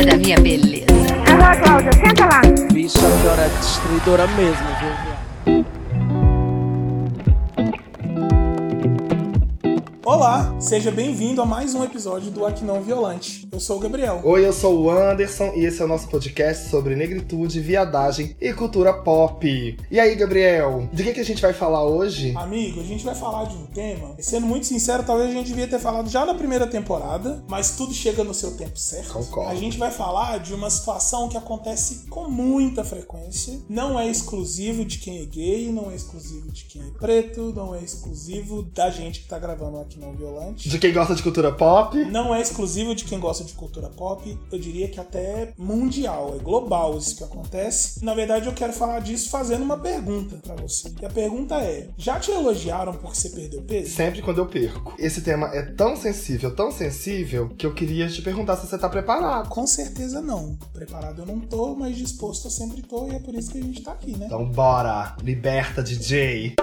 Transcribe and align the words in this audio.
é 0.00 0.04
da 0.04 0.16
minha 0.16 0.40
beleza. 0.40 0.86
Agora, 1.30 1.60
Cláudia, 1.60 1.92
senta 1.92 2.24
lá. 2.24 2.40
Bicha, 2.72 2.98
a 2.98 3.18
senhora 3.20 3.42
é 3.42 3.48
destruidora 3.48 4.26
mesmo, 4.28 4.66
viu? 4.80 5.64
Olá, 10.02 10.54
seja 10.58 10.90
bem-vindo 10.90 11.42
a 11.42 11.46
mais 11.46 11.74
um 11.74 11.84
episódio 11.84 12.30
do 12.30 12.46
Aqui 12.46 12.64
Não 12.64 12.80
Violante. 12.80 13.49
Eu 13.52 13.58
sou 13.58 13.78
o 13.78 13.80
Gabriel. 13.80 14.20
Oi, 14.22 14.46
eu 14.46 14.52
sou 14.52 14.80
o 14.80 14.90
Anderson 14.90 15.52
e 15.56 15.64
esse 15.64 15.82
é 15.82 15.84
o 15.84 15.88
nosso 15.88 16.06
podcast 16.06 16.70
sobre 16.70 16.94
negritude, 16.94 17.58
viadagem 17.58 18.36
e 18.40 18.52
cultura 18.52 18.92
pop. 18.92 19.76
E 19.90 19.98
aí, 19.98 20.14
Gabriel, 20.14 20.88
de 20.92 21.02
que, 21.02 21.14
que 21.14 21.20
a 21.20 21.24
gente 21.24 21.42
vai 21.42 21.52
falar 21.52 21.84
hoje? 21.84 22.32
Amigo, 22.36 22.80
a 22.80 22.84
gente 22.84 23.04
vai 23.04 23.14
falar 23.14 23.46
de 23.46 23.56
um 23.56 23.66
tema. 23.66 24.14
Sendo 24.20 24.46
muito 24.46 24.66
sincero, 24.66 25.02
talvez 25.02 25.30
a 25.30 25.32
gente 25.32 25.48
devia 25.48 25.66
ter 25.66 25.80
falado 25.80 26.08
já 26.08 26.24
na 26.24 26.32
primeira 26.34 26.64
temporada, 26.64 27.42
mas 27.48 27.72
tudo 27.72 27.92
chega 27.92 28.22
no 28.22 28.32
seu 28.32 28.52
tempo 28.52 28.78
certo. 28.78 29.14
Concordo. 29.14 29.50
A 29.50 29.56
gente 29.56 29.76
vai 29.76 29.90
falar 29.90 30.38
de 30.38 30.54
uma 30.54 30.70
situação 30.70 31.28
que 31.28 31.36
acontece 31.36 32.06
com 32.08 32.30
muita 32.30 32.84
frequência. 32.84 33.58
Não 33.68 33.98
é 33.98 34.06
exclusivo 34.06 34.84
de 34.84 34.98
quem 34.98 35.22
é 35.22 35.24
gay, 35.24 35.72
não 35.72 35.90
é 35.90 35.96
exclusivo 35.96 36.52
de 36.52 36.66
quem 36.66 36.82
é 36.82 36.98
preto, 37.00 37.52
não 37.52 37.74
é 37.74 37.82
exclusivo 37.82 38.62
da 38.62 38.90
gente 38.90 39.22
que 39.22 39.28
tá 39.28 39.40
gravando 39.40 39.80
aqui 39.80 39.98
não 39.98 40.14
violante. 40.14 40.68
De 40.68 40.78
quem 40.78 40.92
gosta 40.92 41.16
de 41.16 41.22
cultura 41.22 41.50
pop? 41.50 41.96
Não 42.04 42.32
é 42.32 42.40
exclusivo 42.40 42.94
de 42.94 43.04
quem 43.04 43.18
gosta 43.18 43.39
de 43.44 43.52
cultura 43.52 43.88
pop, 43.88 44.38
eu 44.50 44.58
diria 44.58 44.88
que 44.88 45.00
até 45.00 45.52
mundial, 45.58 46.34
é 46.36 46.42
global 46.42 46.96
isso 46.96 47.16
que 47.16 47.24
acontece. 47.24 48.04
Na 48.04 48.14
verdade, 48.14 48.46
eu 48.46 48.52
quero 48.52 48.72
falar 48.72 49.00
disso 49.00 49.30
fazendo 49.30 49.62
uma 49.62 49.78
pergunta 49.78 50.36
pra 50.36 50.54
você. 50.54 50.92
E 51.00 51.06
a 51.06 51.10
pergunta 51.10 51.56
é: 51.56 51.88
já 51.96 52.18
te 52.18 52.30
elogiaram 52.30 52.92
porque 52.94 53.16
você 53.16 53.30
perdeu 53.30 53.62
peso? 53.62 53.94
Sempre 53.94 54.22
quando 54.22 54.38
eu 54.38 54.46
perco. 54.46 54.94
Esse 54.98 55.20
tema 55.20 55.48
é 55.48 55.62
tão 55.62 55.96
sensível, 55.96 56.54
tão 56.54 56.70
sensível, 56.70 57.48
que 57.56 57.66
eu 57.66 57.74
queria 57.74 58.08
te 58.08 58.22
perguntar 58.22 58.56
se 58.56 58.66
você 58.66 58.78
tá 58.78 58.88
preparado. 58.88 59.48
Com 59.48 59.66
certeza 59.66 60.20
não. 60.20 60.56
Preparado 60.72 61.22
eu 61.22 61.26
não 61.26 61.40
tô, 61.40 61.74
mas 61.74 61.96
disposto 61.96 62.46
eu 62.46 62.50
sempre 62.50 62.82
tô 62.82 63.08
e 63.08 63.14
é 63.14 63.18
por 63.18 63.34
isso 63.34 63.50
que 63.50 63.58
a 63.58 63.62
gente 63.62 63.82
tá 63.82 63.92
aqui, 63.92 64.16
né? 64.16 64.26
Então 64.26 64.44
bora, 64.44 65.16
liberta 65.22 65.82
DJ. 65.82 66.54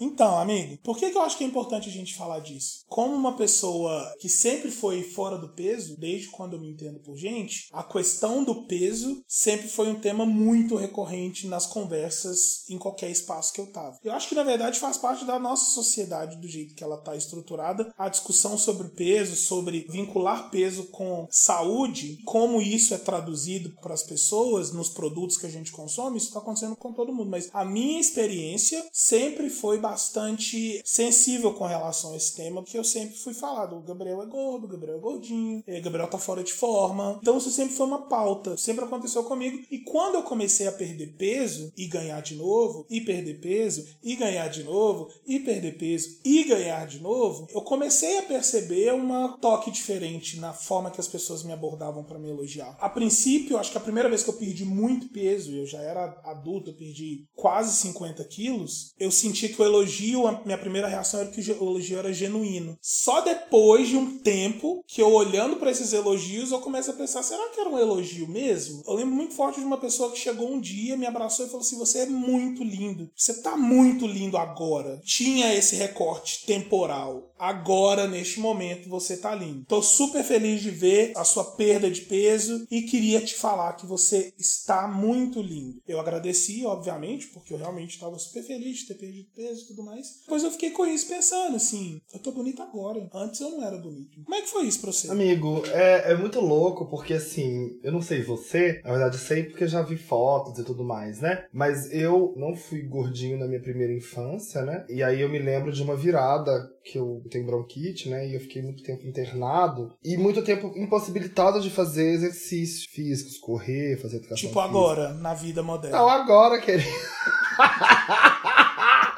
Então, 0.00 0.38
amigo, 0.38 0.78
por 0.82 0.96
que, 0.96 1.10
que 1.10 1.16
eu 1.16 1.22
acho 1.22 1.36
que 1.36 1.44
é 1.44 1.46
importante 1.46 1.88
a 1.88 1.92
gente 1.92 2.14
falar 2.14 2.40
disso? 2.40 2.84
Como 2.88 3.14
uma 3.14 3.36
pessoa 3.36 4.14
que 4.20 4.28
sempre 4.28 4.70
foi 4.70 5.02
fora 5.02 5.36
do 5.36 5.48
peso, 5.54 5.96
desde 5.98 6.28
quando 6.28 6.54
eu 6.54 6.60
me 6.60 6.70
entendo 6.70 7.00
por 7.00 7.16
gente, 7.16 7.68
a 7.72 7.82
questão 7.82 8.44
do 8.44 8.66
peso 8.66 9.22
sempre 9.26 9.68
foi 9.68 9.88
um 9.88 10.00
tema 10.00 10.24
muito 10.24 10.76
recorrente 10.76 11.46
nas 11.46 11.66
conversas 11.66 12.68
em 12.68 12.78
qualquer 12.78 13.10
espaço 13.10 13.52
que 13.52 13.60
eu 13.60 13.72
tava. 13.72 13.98
Eu 14.04 14.12
acho 14.12 14.28
que 14.28 14.34
na 14.34 14.44
verdade 14.44 14.78
faz 14.78 14.96
parte 14.96 15.24
da 15.24 15.38
nossa 15.38 15.70
sociedade, 15.72 16.40
do 16.40 16.48
jeito 16.48 16.74
que 16.74 16.84
ela 16.84 16.98
tá 16.98 17.16
estruturada, 17.16 17.92
a 17.98 18.08
discussão 18.08 18.56
sobre 18.56 18.88
peso, 18.90 19.36
sobre 19.36 19.86
vincular 19.90 20.50
peso 20.50 20.84
com 20.84 21.26
saúde, 21.30 22.18
como 22.24 22.60
isso 22.60 22.94
é 22.94 22.98
traduzido 22.98 23.74
para 23.80 23.94
as 23.94 24.02
pessoas 24.02 24.72
nos 24.72 24.88
produtos 24.88 25.36
que 25.36 25.46
a 25.46 25.50
gente 25.50 25.72
consome, 25.72 26.18
isso 26.18 26.32
tá 26.32 26.38
acontecendo 26.38 26.76
com 26.76 26.92
todo 26.92 27.12
mundo. 27.12 27.30
Mas 27.30 27.48
a 27.52 27.64
minha 27.64 28.00
experiência 28.00 28.84
sempre 28.92 29.50
foi 29.50 29.78
bastante 29.88 30.82
sensível 30.84 31.54
com 31.54 31.64
relação 31.64 32.12
a 32.12 32.16
esse 32.16 32.36
tema, 32.36 32.62
porque 32.62 32.76
eu 32.76 32.84
sempre 32.84 33.16
fui 33.16 33.32
falado, 33.32 33.76
o 33.76 33.82
Gabriel 33.82 34.22
é 34.22 34.26
gordo, 34.26 34.66
o 34.66 34.68
Gabriel 34.68 34.98
é 34.98 35.00
gordinho, 35.00 35.64
o 35.66 35.82
Gabriel 35.82 36.08
tá 36.08 36.18
fora 36.18 36.44
de 36.44 36.52
forma. 36.52 37.18
Então 37.22 37.38
isso 37.38 37.50
sempre 37.50 37.74
foi 37.74 37.86
uma 37.86 38.06
pauta, 38.06 38.56
sempre 38.56 38.84
aconteceu 38.84 39.24
comigo. 39.24 39.58
E 39.70 39.78
quando 39.78 40.16
eu 40.16 40.22
comecei 40.22 40.66
a 40.66 40.72
perder 40.72 41.14
peso 41.16 41.72
e 41.76 41.86
ganhar 41.86 42.20
de 42.20 42.34
novo, 42.34 42.86
e 42.90 43.00
perder 43.00 43.40
peso, 43.40 43.86
e 44.02 44.14
ganhar 44.14 44.48
de 44.48 44.62
novo, 44.62 45.08
e 45.26 45.40
perder 45.40 45.78
peso, 45.78 46.18
e 46.22 46.44
ganhar 46.44 46.86
de 46.86 47.00
novo, 47.00 47.46
eu 47.50 47.62
comecei 47.62 48.18
a 48.18 48.22
perceber 48.22 48.92
uma 48.92 49.38
toque 49.38 49.70
diferente 49.70 50.38
na 50.38 50.52
forma 50.52 50.90
que 50.90 51.00
as 51.00 51.08
pessoas 51.08 51.42
me 51.42 51.52
abordavam 51.52 52.04
para 52.04 52.18
me 52.18 52.28
elogiar. 52.28 52.76
A 52.78 52.90
princípio, 52.90 53.56
acho 53.56 53.72
que 53.72 53.78
a 53.78 53.80
primeira 53.80 54.08
vez 54.08 54.22
que 54.22 54.28
eu 54.28 54.34
perdi 54.34 54.64
muito 54.66 55.08
peso, 55.08 55.54
eu 55.54 55.64
já 55.64 55.80
era 55.80 56.20
adulto, 56.24 56.70
eu 56.70 56.74
perdi 56.74 57.24
quase 57.34 57.74
50 57.76 58.22
quilos, 58.24 58.92
eu 58.98 59.10
senti 59.10 59.48
que 59.48 59.60
o 59.60 59.64
elogio, 59.64 59.77
a 60.26 60.40
minha 60.44 60.58
primeira 60.58 60.88
reação 60.88 61.20
era 61.20 61.30
que 61.30 61.40
o 61.40 61.54
elogio 61.54 61.98
era 61.98 62.12
genuíno. 62.12 62.78
Só 62.80 63.20
depois 63.20 63.88
de 63.88 63.96
um 63.96 64.18
tempo 64.18 64.84
que 64.86 65.02
eu 65.02 65.12
olhando 65.12 65.56
para 65.56 65.70
esses 65.70 65.92
elogios, 65.92 66.52
eu 66.52 66.60
comecei 66.60 66.92
a 66.92 66.96
pensar, 66.96 67.22
será 67.22 67.48
que 67.50 67.60
era 67.60 67.70
um 67.70 67.78
elogio 67.78 68.28
mesmo? 68.28 68.82
Eu 68.86 68.94
lembro 68.94 69.14
muito 69.14 69.34
forte 69.34 69.60
de 69.60 69.66
uma 69.66 69.78
pessoa 69.78 70.10
que 70.10 70.18
chegou 70.18 70.50
um 70.50 70.60
dia, 70.60 70.96
me 70.96 71.06
abraçou 71.06 71.46
e 71.46 71.48
falou 71.48 71.62
assim: 71.62 71.78
"Você 71.78 72.00
é 72.00 72.06
muito 72.06 72.62
lindo. 72.62 73.10
Você 73.14 73.42
tá 73.42 73.56
muito 73.56 74.06
lindo 74.06 74.36
agora". 74.36 75.00
Tinha 75.04 75.54
esse 75.54 75.76
recorte 75.76 76.44
temporal. 76.46 77.27
Agora, 77.38 78.06
neste 78.06 78.40
momento, 78.40 78.88
você 78.88 79.16
tá 79.16 79.34
lindo. 79.34 79.64
Tô 79.66 79.82
super 79.82 80.24
feliz 80.24 80.60
de 80.60 80.70
ver 80.70 81.12
a 81.16 81.24
sua 81.24 81.44
perda 81.44 81.90
de 81.90 82.02
peso 82.02 82.66
e 82.70 82.82
queria 82.82 83.20
te 83.20 83.34
falar 83.34 83.74
que 83.74 83.86
você 83.86 84.32
está 84.38 84.88
muito 84.88 85.40
lindo. 85.40 85.80
Eu 85.86 86.00
agradeci, 86.00 86.64
obviamente, 86.64 87.28
porque 87.28 87.52
eu 87.54 87.58
realmente 87.58 87.90
estava 87.90 88.18
super 88.18 88.42
feliz 88.42 88.78
de 88.78 88.88
ter 88.88 88.94
perdido 88.94 89.28
peso 89.34 89.64
e 89.64 89.66
tudo 89.68 89.84
mais. 89.84 90.20
Depois 90.22 90.42
eu 90.42 90.50
fiquei 90.50 90.70
com 90.70 90.86
isso 90.86 91.08
pensando, 91.08 91.56
assim, 91.56 92.00
eu 92.12 92.18
tô 92.20 92.32
bonito 92.32 92.62
agora. 92.62 93.08
Antes 93.14 93.40
eu 93.40 93.50
não 93.50 93.64
era 93.64 93.76
bonito. 93.76 94.22
Como 94.22 94.34
é 94.34 94.42
que 94.42 94.48
foi 94.48 94.66
isso 94.66 94.80
pra 94.80 94.92
você? 94.92 95.10
Amigo, 95.10 95.62
é, 95.66 96.12
é 96.12 96.16
muito 96.16 96.40
louco 96.40 96.86
porque 96.86 97.14
assim, 97.14 97.78
eu 97.82 97.92
não 97.92 98.02
sei 98.02 98.22
você, 98.22 98.80
na 98.84 98.90
verdade 98.90 99.18
sei 99.18 99.44
porque 99.44 99.66
já 99.66 99.82
vi 99.82 99.96
fotos 99.96 100.58
e 100.58 100.64
tudo 100.64 100.84
mais, 100.84 101.20
né? 101.20 101.46
Mas 101.52 101.92
eu 101.92 102.34
não 102.36 102.54
fui 102.54 102.82
gordinho 102.82 103.38
na 103.38 103.46
minha 103.46 103.60
primeira 103.60 103.92
infância, 103.92 104.62
né? 104.62 104.84
E 104.88 105.02
aí 105.02 105.20
eu 105.20 105.28
me 105.28 105.38
lembro 105.38 105.72
de 105.72 105.82
uma 105.82 105.96
virada 105.96 106.50
que 106.84 106.98
eu 106.98 107.22
tenho 107.28 107.46
bronquite, 107.46 108.08
né? 108.08 108.26
E 108.28 108.34
eu 108.34 108.40
fiquei 108.40 108.62
muito 108.62 108.82
tempo 108.82 109.06
internado 109.06 109.92
e 110.04 110.16
muito 110.16 110.42
tempo 110.42 110.72
impossibilitado 110.76 111.60
de 111.60 111.70
fazer 111.70 112.12
exercícios 112.12 112.84
físicos, 112.86 113.38
correr, 113.38 113.96
fazer 114.00 114.16
educação 114.16 114.36
Tipo 114.48 114.60
física. 114.60 114.68
agora, 114.78 115.14
na 115.14 115.34
vida 115.34 115.62
moderna. 115.62 115.96
Não, 115.98 116.08
agora, 116.08 116.58
querido. 116.60 116.88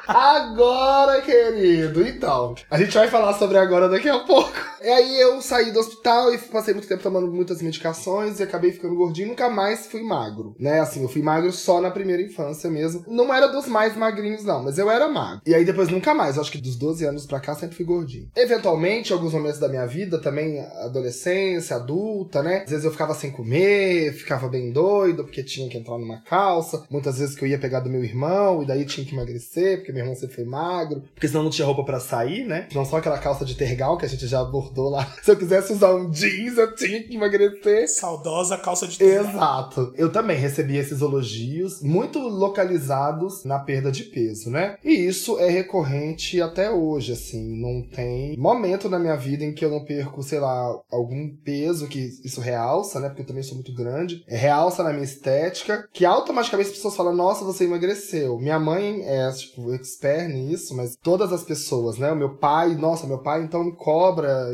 Agora, 0.07 1.21
querido. 1.21 2.05
Então, 2.05 2.53
a 2.69 2.77
gente 2.77 2.93
vai 2.93 3.07
falar 3.07 3.33
sobre 3.35 3.57
agora 3.57 3.87
daqui 3.87 4.09
a 4.09 4.19
pouco. 4.19 4.51
E 4.83 4.87
aí 4.87 5.19
eu 5.19 5.41
saí 5.41 5.71
do 5.71 5.79
hospital 5.79 6.33
e 6.33 6.37
passei 6.39 6.73
muito 6.73 6.87
tempo 6.87 7.03
tomando 7.03 7.31
muitas 7.31 7.61
medicações 7.61 8.39
e 8.39 8.43
acabei 8.43 8.71
ficando 8.71 8.95
gordinho. 8.95 9.27
Nunca 9.27 9.47
mais 9.49 9.85
fui 9.85 10.01
magro, 10.01 10.55
né? 10.59 10.79
Assim, 10.79 11.03
eu 11.03 11.09
fui 11.09 11.21
magro 11.21 11.51
só 11.51 11.79
na 11.79 11.91
primeira 11.91 12.21
infância 12.21 12.69
mesmo. 12.69 13.03
Não 13.07 13.31
era 13.33 13.47
dos 13.47 13.67
mais 13.67 13.95
magrinhos, 13.95 14.43
não, 14.43 14.63
mas 14.63 14.79
eu 14.79 14.89
era 14.89 15.07
magro. 15.07 15.41
E 15.45 15.53
aí 15.53 15.63
depois 15.63 15.89
nunca 15.89 16.13
mais. 16.15 16.39
Acho 16.39 16.51
que 16.51 16.57
dos 16.57 16.75
12 16.75 17.05
anos 17.05 17.25
pra 17.27 17.39
cá 17.39 17.53
sempre 17.53 17.75
fui 17.75 17.85
gordinho. 17.85 18.29
Eventualmente, 18.35 19.13
alguns 19.13 19.33
momentos 19.33 19.59
da 19.59 19.69
minha 19.69 19.85
vida, 19.85 20.19
também 20.19 20.59
adolescência, 20.83 21.75
adulta, 21.75 22.41
né? 22.41 22.63
Às 22.63 22.71
vezes 22.71 22.85
eu 22.85 22.91
ficava 22.91 23.13
sem 23.13 23.29
comer, 23.29 24.13
ficava 24.13 24.47
bem 24.47 24.71
doido 24.71 25.23
porque 25.23 25.43
tinha 25.43 25.69
que 25.69 25.77
entrar 25.77 25.99
numa 25.99 26.23
calça. 26.23 26.83
Muitas 26.89 27.19
vezes 27.19 27.35
que 27.35 27.43
eu 27.43 27.47
ia 27.47 27.59
pegar 27.59 27.81
do 27.81 27.89
meu 27.89 28.03
irmão 28.03 28.63
e 28.63 28.65
daí 28.65 28.83
tinha 28.85 29.05
que 29.05 29.13
emagrecer, 29.13 29.77
porque 29.77 29.91
meu 29.91 30.01
irmão 30.01 30.15
sempre 30.15 30.35
foi 30.35 30.45
magro, 30.45 31.03
porque 31.13 31.27
senão 31.27 31.43
não 31.43 31.51
tinha 31.51 31.67
roupa 31.67 31.83
pra 31.83 31.99
sair, 31.99 32.45
né? 32.45 32.67
Não 32.73 32.83
só 32.83 32.97
aquela 32.97 33.19
calça 33.19 33.45
de 33.45 33.55
tergal 33.55 33.95
que 33.97 34.05
a 34.05 34.09
gente 34.09 34.25
já 34.27 34.43
abordou 34.71 34.89
lá. 34.89 35.05
Se 35.21 35.31
eu 35.31 35.37
quisesse 35.37 35.73
usar 35.73 35.93
um 35.93 36.09
jeans, 36.09 36.57
eu 36.57 36.73
tinha 36.75 37.03
que 37.03 37.15
emagrecer. 37.15 37.87
Saudosa 37.89 38.57
calça 38.57 38.87
de 38.87 38.97
terno. 38.97 39.29
Exato. 39.29 39.93
Eu 39.95 40.11
também 40.11 40.37
recebi 40.37 40.77
esses 40.77 41.01
elogios 41.01 41.81
muito 41.81 42.19
localizados 42.19 43.43
na 43.43 43.59
perda 43.59 43.91
de 43.91 44.03
peso, 44.05 44.49
né? 44.49 44.77
E 44.83 44.91
isso 44.91 45.37
é 45.39 45.49
recorrente 45.49 46.41
até 46.41 46.71
hoje, 46.71 47.11
assim. 47.11 47.61
Não 47.61 47.87
tem 47.87 48.37
momento 48.37 48.89
na 48.89 48.97
minha 48.97 49.15
vida 49.15 49.43
em 49.43 49.53
que 49.53 49.63
eu 49.63 49.69
não 49.69 49.83
perco, 49.83 50.23
sei 50.23 50.39
lá, 50.39 50.79
algum 50.91 51.29
peso 51.43 51.87
que 51.87 52.09
isso 52.23 52.41
realça, 52.41 52.99
né? 52.99 53.09
Porque 53.09 53.21
eu 53.21 53.27
também 53.27 53.43
sou 53.43 53.55
muito 53.55 53.73
grande. 53.73 54.23
É, 54.27 54.37
realça 54.37 54.83
na 54.83 54.91
minha 54.91 55.03
estética, 55.03 55.87
que 55.93 56.05
automaticamente 56.05 56.69
as 56.69 56.75
pessoas 56.75 56.95
falam, 56.95 57.15
nossa, 57.15 57.43
você 57.43 57.65
emagreceu. 57.65 58.39
Minha 58.39 58.59
mãe 58.59 59.01
é, 59.03 59.29
tipo, 59.31 59.73
expert 59.73 60.29
nisso, 60.29 60.75
mas 60.75 60.95
todas 61.01 61.33
as 61.33 61.43
pessoas, 61.43 61.97
né? 61.97 62.11
O 62.11 62.15
meu 62.15 62.37
pai, 62.37 62.75
nossa, 62.75 63.07
meu 63.07 63.19
pai 63.19 63.43
então 63.43 63.63
me 63.63 63.71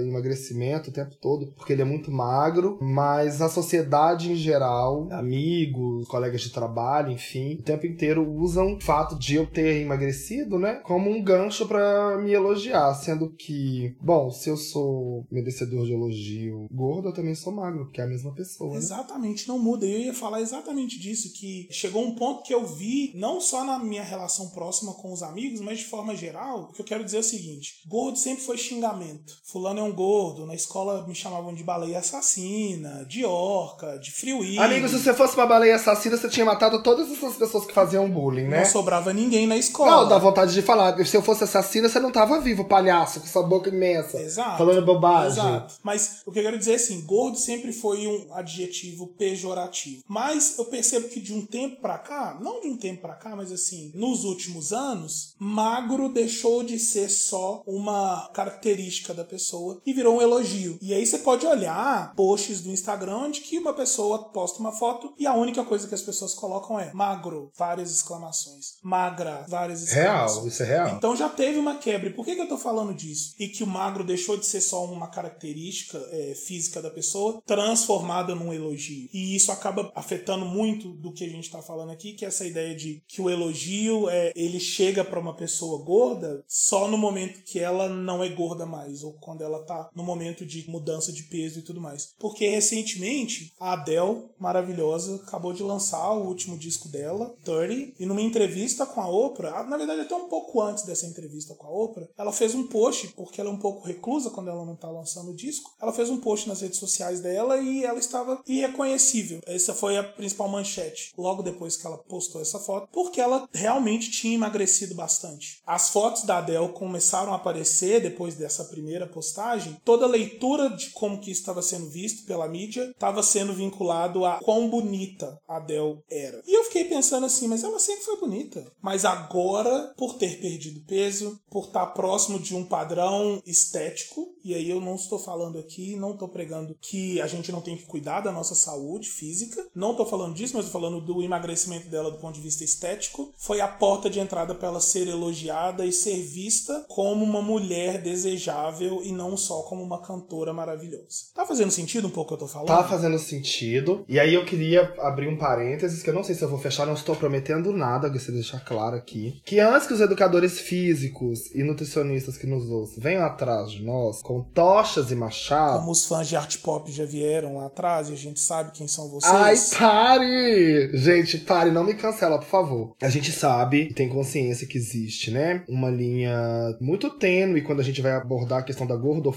cobra 0.07 0.27
emagrecimento 0.27 0.89
o 0.89 0.93
tempo 0.93 1.15
todo, 1.21 1.53
porque 1.55 1.73
ele 1.73 1.81
é 1.81 1.85
muito 1.85 2.11
magro, 2.11 2.77
mas 2.81 3.41
a 3.41 3.49
sociedade 3.49 4.31
em 4.31 4.35
geral, 4.35 5.07
amigos, 5.11 6.07
colegas 6.07 6.41
de 6.41 6.51
trabalho, 6.51 7.11
enfim, 7.11 7.55
o 7.55 7.63
tempo 7.63 7.85
inteiro 7.85 8.27
usam 8.29 8.75
o 8.75 8.81
fato 8.81 9.17
de 9.17 9.35
eu 9.35 9.45
ter 9.45 9.81
emagrecido, 9.81 10.57
né, 10.57 10.75
como 10.83 11.09
um 11.09 11.23
gancho 11.23 11.67
pra 11.67 12.17
me 12.17 12.31
elogiar, 12.31 12.93
sendo 12.95 13.29
que, 13.31 13.95
bom, 14.01 14.29
se 14.31 14.49
eu 14.49 14.57
sou 14.57 15.25
merecedor 15.31 15.85
de 15.85 15.93
elogio 15.93 16.67
gordo, 16.71 17.09
eu 17.09 17.13
também 17.13 17.35
sou 17.35 17.53
magro, 17.53 17.85
porque 17.85 18.01
é 18.01 18.03
a 18.03 18.07
mesma 18.07 18.33
pessoa. 18.33 18.71
né? 18.71 18.77
Exatamente, 18.77 19.47
não 19.47 19.59
muda. 19.59 19.85
Eu 19.85 19.99
ia 19.99 20.13
falar 20.13 20.41
exatamente 20.41 20.99
disso, 20.99 21.31
que 21.33 21.67
chegou 21.71 22.03
um 22.03 22.15
ponto 22.15 22.43
que 22.43 22.53
eu 22.53 22.65
vi, 22.65 23.11
não 23.15 23.39
só 23.39 23.63
na 23.63 23.79
minha 23.79 24.03
relação 24.03 24.49
próxima 24.49 24.93
com 24.93 25.11
os 25.11 25.21
amigos, 25.23 25.61
mas 25.61 25.79
de 25.79 25.85
forma 25.85 26.15
geral, 26.15 26.63
o 26.69 26.73
que 26.73 26.81
eu 26.81 26.85
quero 26.85 27.03
dizer 27.03 27.17
é 27.17 27.21
o 27.21 27.23
seguinte: 27.23 27.81
gordo 27.87 28.17
sempre 28.17 28.43
foi 28.43 28.57
xingamento. 28.57 29.37
Fulano 29.45 29.79
é 29.79 29.83
um 29.83 29.93
gordo. 29.97 30.45
Na 30.45 30.53
escola 30.53 31.05
me 31.07 31.15
chamavam 31.15 31.55
de 31.55 31.63
baleia 31.63 31.97
assassina, 31.97 33.03
de 33.09 33.25
orca, 33.25 33.97
de 33.97 34.11
friuí. 34.11 34.59
Amigo, 34.59 34.87
se 34.87 34.99
você 34.99 35.11
fosse 35.11 35.35
uma 35.35 35.47
baleia 35.47 35.75
assassina, 35.75 36.15
você 36.15 36.29
tinha 36.29 36.45
matado 36.45 36.83
todas 36.83 37.11
essas 37.11 37.35
pessoas 37.35 37.65
que 37.65 37.73
faziam 37.73 38.07
bullying, 38.07 38.47
né? 38.47 38.59
Não 38.59 38.65
sobrava 38.65 39.11
ninguém 39.11 39.47
na 39.47 39.57
escola. 39.57 39.89
Não, 39.89 40.07
dá 40.07 40.19
vontade 40.19 40.53
de 40.53 40.61
falar. 40.61 40.95
Se 41.03 41.17
eu 41.17 41.23
fosse 41.23 41.43
assassina, 41.43 41.89
você 41.89 41.99
não 41.99 42.11
tava 42.11 42.39
vivo, 42.39 42.65
palhaço, 42.65 43.19
com 43.19 43.25
essa 43.25 43.41
boca 43.41 43.69
imensa. 43.69 44.21
Exato. 44.21 44.59
Falando 44.59 44.85
bobagem. 44.85 45.43
Exato. 45.43 45.75
Mas 45.81 46.21
o 46.25 46.31
que 46.31 46.39
eu 46.39 46.43
quero 46.43 46.59
dizer 46.59 46.73
é 46.73 46.75
assim, 46.75 47.01
gordo 47.01 47.37
sempre 47.37 47.73
foi 47.73 48.05
um 48.05 48.33
adjetivo 48.35 49.07
pejorativo. 49.17 50.03
Mas 50.07 50.59
eu 50.59 50.65
percebo 50.65 51.09
que 51.09 51.19
de 51.19 51.33
um 51.33 51.43
tempo 51.43 51.81
pra 51.81 51.97
cá, 51.97 52.37
não 52.39 52.61
de 52.61 52.67
um 52.67 52.77
tempo 52.77 53.01
pra 53.01 53.15
cá, 53.15 53.35
mas 53.35 53.51
assim, 53.51 53.91
nos 53.95 54.23
últimos 54.23 54.71
anos, 54.71 55.33
magro 55.39 56.09
deixou 56.09 56.63
de 56.63 56.77
ser 56.77 57.09
só 57.09 57.63
uma 57.65 58.29
característica 58.33 59.13
da 59.13 59.23
pessoa 59.23 59.81
e 59.87 59.93
virou 59.93 60.17
um 60.17 60.21
elogio. 60.21 60.77
E 60.81 60.93
aí 60.93 61.05
você 61.05 61.19
pode 61.19 61.45
olhar 61.45 62.13
posts 62.13 62.59
do 62.59 62.69
Instagram 62.69 63.15
onde 63.15 63.39
que 63.39 63.57
uma 63.57 63.73
pessoa 63.73 64.25
posta 64.25 64.59
uma 64.59 64.73
foto 64.73 65.13
e 65.17 65.25
a 65.25 65.33
única 65.33 65.63
coisa 65.63 65.87
que 65.87 65.95
as 65.95 66.01
pessoas 66.01 66.33
colocam 66.33 66.77
é 66.77 66.91
magro, 66.93 67.49
várias 67.57 67.89
exclamações. 67.89 68.75
Magra, 68.83 69.45
várias 69.47 69.83
exclamações. 69.83 70.35
Real, 70.35 70.47
isso 70.47 70.63
é 70.63 70.65
real. 70.65 70.89
Então 70.89 71.15
já 71.15 71.29
teve 71.29 71.57
uma 71.57 71.75
quebra. 71.75 72.09
E 72.09 72.13
por 72.13 72.25
que, 72.25 72.35
que 72.35 72.41
eu 72.41 72.49
tô 72.49 72.57
falando 72.57 72.93
disso? 72.93 73.33
E 73.39 73.47
que 73.47 73.63
o 73.63 73.67
magro 73.67 74.03
deixou 74.03 74.35
de 74.35 74.45
ser 74.45 74.59
só 74.59 74.83
uma 74.83 75.07
característica 75.07 75.97
é, 76.11 76.35
física 76.35 76.81
da 76.81 76.91
pessoa, 76.91 77.41
transformada 77.45 78.35
num 78.35 78.51
elogio. 78.51 79.07
E 79.13 79.37
isso 79.37 79.53
acaba 79.53 79.89
afetando 79.95 80.45
muito 80.45 80.91
do 80.91 81.13
que 81.13 81.23
a 81.23 81.29
gente 81.29 81.49
tá 81.49 81.61
falando 81.61 81.91
aqui, 81.91 82.11
que 82.11 82.25
é 82.25 82.27
essa 82.27 82.45
ideia 82.45 82.75
de 82.75 83.01
que 83.07 83.21
o 83.21 83.29
elogio 83.29 84.09
é 84.09 84.33
ele 84.35 84.59
chega 84.59 85.05
para 85.05 85.19
uma 85.19 85.33
pessoa 85.33 85.81
gorda 85.85 86.43
só 86.45 86.89
no 86.89 86.97
momento 86.97 87.41
que 87.43 87.57
ela 87.57 87.87
não 87.87 88.21
é 88.21 88.27
gorda 88.27 88.65
mais, 88.65 89.01
ou 89.01 89.13
quando 89.13 89.43
ela 89.43 89.63
tá 89.63 89.76
no 89.95 90.03
momento 90.03 90.45
de 90.45 90.69
mudança 90.69 91.11
de 91.11 91.23
peso 91.23 91.59
e 91.59 91.61
tudo 91.61 91.81
mais. 91.81 92.13
Porque 92.19 92.47
recentemente 92.47 93.53
a 93.59 93.73
Adele, 93.73 94.25
maravilhosa, 94.39 95.15
acabou 95.15 95.53
de 95.53 95.63
lançar 95.63 96.11
o 96.11 96.27
último 96.27 96.57
disco 96.57 96.87
dela, 96.87 97.35
30, 97.43 97.93
e 97.99 98.05
numa 98.05 98.21
entrevista 98.21 98.85
com 98.85 99.01
a 99.01 99.09
Oprah, 99.09 99.63
na 99.63 99.77
verdade 99.77 100.01
até 100.01 100.15
um 100.15 100.29
pouco 100.29 100.61
antes 100.61 100.85
dessa 100.85 101.05
entrevista 101.05 101.55
com 101.55 101.67
a 101.67 101.71
Oprah, 101.71 102.07
ela 102.17 102.31
fez 102.31 102.53
um 102.55 102.67
post, 102.67 103.09
porque 103.09 103.41
ela 103.41 103.49
é 103.49 103.53
um 103.53 103.59
pouco 103.59 103.85
reclusa 103.85 104.29
quando 104.29 104.49
ela 104.49 104.65
não 104.65 104.75
tá 104.75 104.89
lançando 104.89 105.31
o 105.31 105.35
disco, 105.35 105.71
ela 105.81 105.93
fez 105.93 106.09
um 106.09 106.19
post 106.19 106.47
nas 106.47 106.61
redes 106.61 106.79
sociais 106.79 107.19
dela 107.19 107.57
e 107.57 107.83
ela 107.83 107.99
estava 107.99 108.41
irreconhecível. 108.47 109.41
Essa 109.45 109.73
foi 109.73 109.97
a 109.97 110.03
principal 110.03 110.49
manchete. 110.49 111.13
Logo 111.17 111.43
depois 111.43 111.77
que 111.77 111.85
ela 111.85 111.97
postou 111.97 112.41
essa 112.41 112.59
foto, 112.59 112.87
porque 112.91 113.19
ela 113.19 113.47
realmente 113.53 114.11
tinha 114.11 114.35
emagrecido 114.35 114.95
bastante. 114.95 115.61
As 115.65 115.89
fotos 115.89 116.23
da 116.23 116.37
Adele 116.37 116.69
começaram 116.69 117.33
a 117.33 117.35
aparecer 117.35 118.01
depois 118.01 118.35
dessa 118.35 118.65
primeira 118.65 119.07
postagem. 119.07 119.66
Toda 119.83 120.05
a 120.05 120.09
leitura 120.09 120.69
de 120.69 120.89
como 120.91 121.19
que 121.19 121.31
estava 121.31 121.61
sendo 121.61 121.89
visto 121.89 122.25
pela 122.25 122.47
mídia 122.47 122.89
estava 122.89 123.21
sendo 123.23 123.53
vinculado 123.53 124.25
a 124.25 124.39
quão 124.39 124.69
bonita 124.69 125.39
a 125.47 125.57
Adele 125.57 125.99
era. 126.09 126.41
E 126.45 126.57
eu 126.57 126.63
fiquei 126.65 126.85
pensando 126.85 127.25
assim, 127.25 127.47
mas 127.47 127.63
ela 127.63 127.79
sempre 127.79 128.03
foi 128.03 128.17
bonita. 128.17 128.71
Mas 128.81 129.05
agora, 129.05 129.93
por 129.97 130.15
ter 130.15 130.39
perdido 130.39 130.85
peso, 130.85 131.39
por 131.49 131.65
estar 131.65 131.87
próximo 131.87 132.39
de 132.39 132.55
um 132.55 132.63
padrão 132.63 133.41
estético, 133.45 134.35
e 134.43 134.53
aí 134.53 134.69
eu 134.69 134.79
não 134.79 134.95
estou 134.95 135.19
falando 135.19 135.59
aqui, 135.59 135.95
não 135.95 136.13
estou 136.13 136.29
pregando 136.29 136.75
que 136.79 137.19
a 137.19 137.27
gente 137.27 137.51
não 137.51 137.61
tem 137.61 137.75
que 137.75 137.85
cuidar 137.85 138.21
da 138.21 138.31
nossa 138.31 138.55
saúde 138.55 139.09
física, 139.09 139.67
não 139.75 139.91
estou 139.91 140.05
falando 140.05 140.33
disso, 140.33 140.53
mas 140.55 140.65
estou 140.65 140.81
falando 140.81 141.01
do 141.01 141.21
emagrecimento 141.21 141.89
dela 141.89 142.09
do 142.09 142.17
ponto 142.17 142.35
de 142.35 142.41
vista 142.41 142.63
estético, 142.63 143.33
foi 143.37 143.59
a 143.59 143.67
porta 143.67 144.09
de 144.09 144.19
entrada 144.19 144.55
para 144.55 144.69
ela 144.69 144.79
ser 144.79 145.07
elogiada 145.07 145.85
e 145.85 145.91
ser 145.91 146.21
vista 146.21 146.85
como 146.87 147.25
uma 147.25 147.41
mulher 147.41 148.01
desejável 148.01 149.01
e 149.03 149.11
não 149.11 149.35
só 149.35 149.56
como 149.63 149.83
uma 149.83 150.01
cantora 150.01 150.53
maravilhosa. 150.53 151.31
Tá 151.35 151.45
fazendo 151.45 151.71
sentido 151.71 152.07
um 152.07 152.11
pouco 152.11 152.33
o 152.33 152.37
que 152.37 152.43
eu 152.43 152.47
tô 152.47 152.53
falando? 152.53 152.67
Tá 152.67 152.83
fazendo 152.83 153.17
sentido. 153.19 154.03
E 154.07 154.19
aí 154.19 154.33
eu 154.33 154.45
queria 154.45 154.93
abrir 154.99 155.27
um 155.27 155.37
parênteses, 155.37 156.03
que 156.03 156.09
eu 156.09 156.13
não 156.13 156.23
sei 156.23 156.35
se 156.35 156.43
eu 156.43 156.49
vou 156.49 156.59
fechar, 156.59 156.85
não 156.85 156.93
estou 156.93 157.15
prometendo 157.15 157.71
nada, 157.71 158.09
gostaria 158.09 158.41
de 158.41 158.47
deixar 158.47 158.63
claro 158.63 158.95
aqui. 158.95 159.41
Que 159.45 159.59
antes 159.59 159.87
que 159.87 159.93
os 159.93 160.01
educadores 160.01 160.59
físicos 160.59 161.53
e 161.53 161.63
nutricionistas 161.63 162.37
que 162.37 162.47
nos 162.47 162.69
ouçam 162.69 163.01
venham 163.01 163.23
atrás 163.23 163.71
de 163.71 163.83
nós 163.83 164.21
com 164.21 164.41
tochas 164.41 165.11
e 165.11 165.15
machados. 165.15 165.79
Como 165.79 165.91
os 165.91 166.05
fãs 166.05 166.27
de 166.27 166.35
art 166.35 166.57
pop 166.57 166.91
já 166.91 167.05
vieram 167.05 167.57
lá 167.57 167.67
atrás 167.67 168.09
e 168.09 168.13
a 168.13 168.17
gente 168.17 168.39
sabe 168.39 168.71
quem 168.71 168.87
são 168.87 169.09
vocês. 169.09 169.33
Ai, 169.33 169.55
pare! 169.77 170.97
Gente, 170.97 171.37
pare, 171.39 171.71
não 171.71 171.83
me 171.83 171.93
cancela, 171.93 172.37
por 172.39 172.47
favor. 172.47 172.95
A 173.01 173.09
gente 173.09 173.31
sabe 173.31 173.83
e 173.83 173.93
tem 173.93 174.09
consciência 174.09 174.67
que 174.67 174.77
existe, 174.77 175.31
né? 175.31 175.63
Uma 175.67 175.89
linha 175.89 176.75
muito 176.79 177.09
tênue 177.09 177.61
quando 177.61 177.79
a 177.79 177.83
gente 177.83 178.01
vai 178.01 178.13
abordar 178.13 178.59
a 178.59 178.63
questão 178.63 178.85
da 178.87 178.95
gordofobia, 178.95 179.36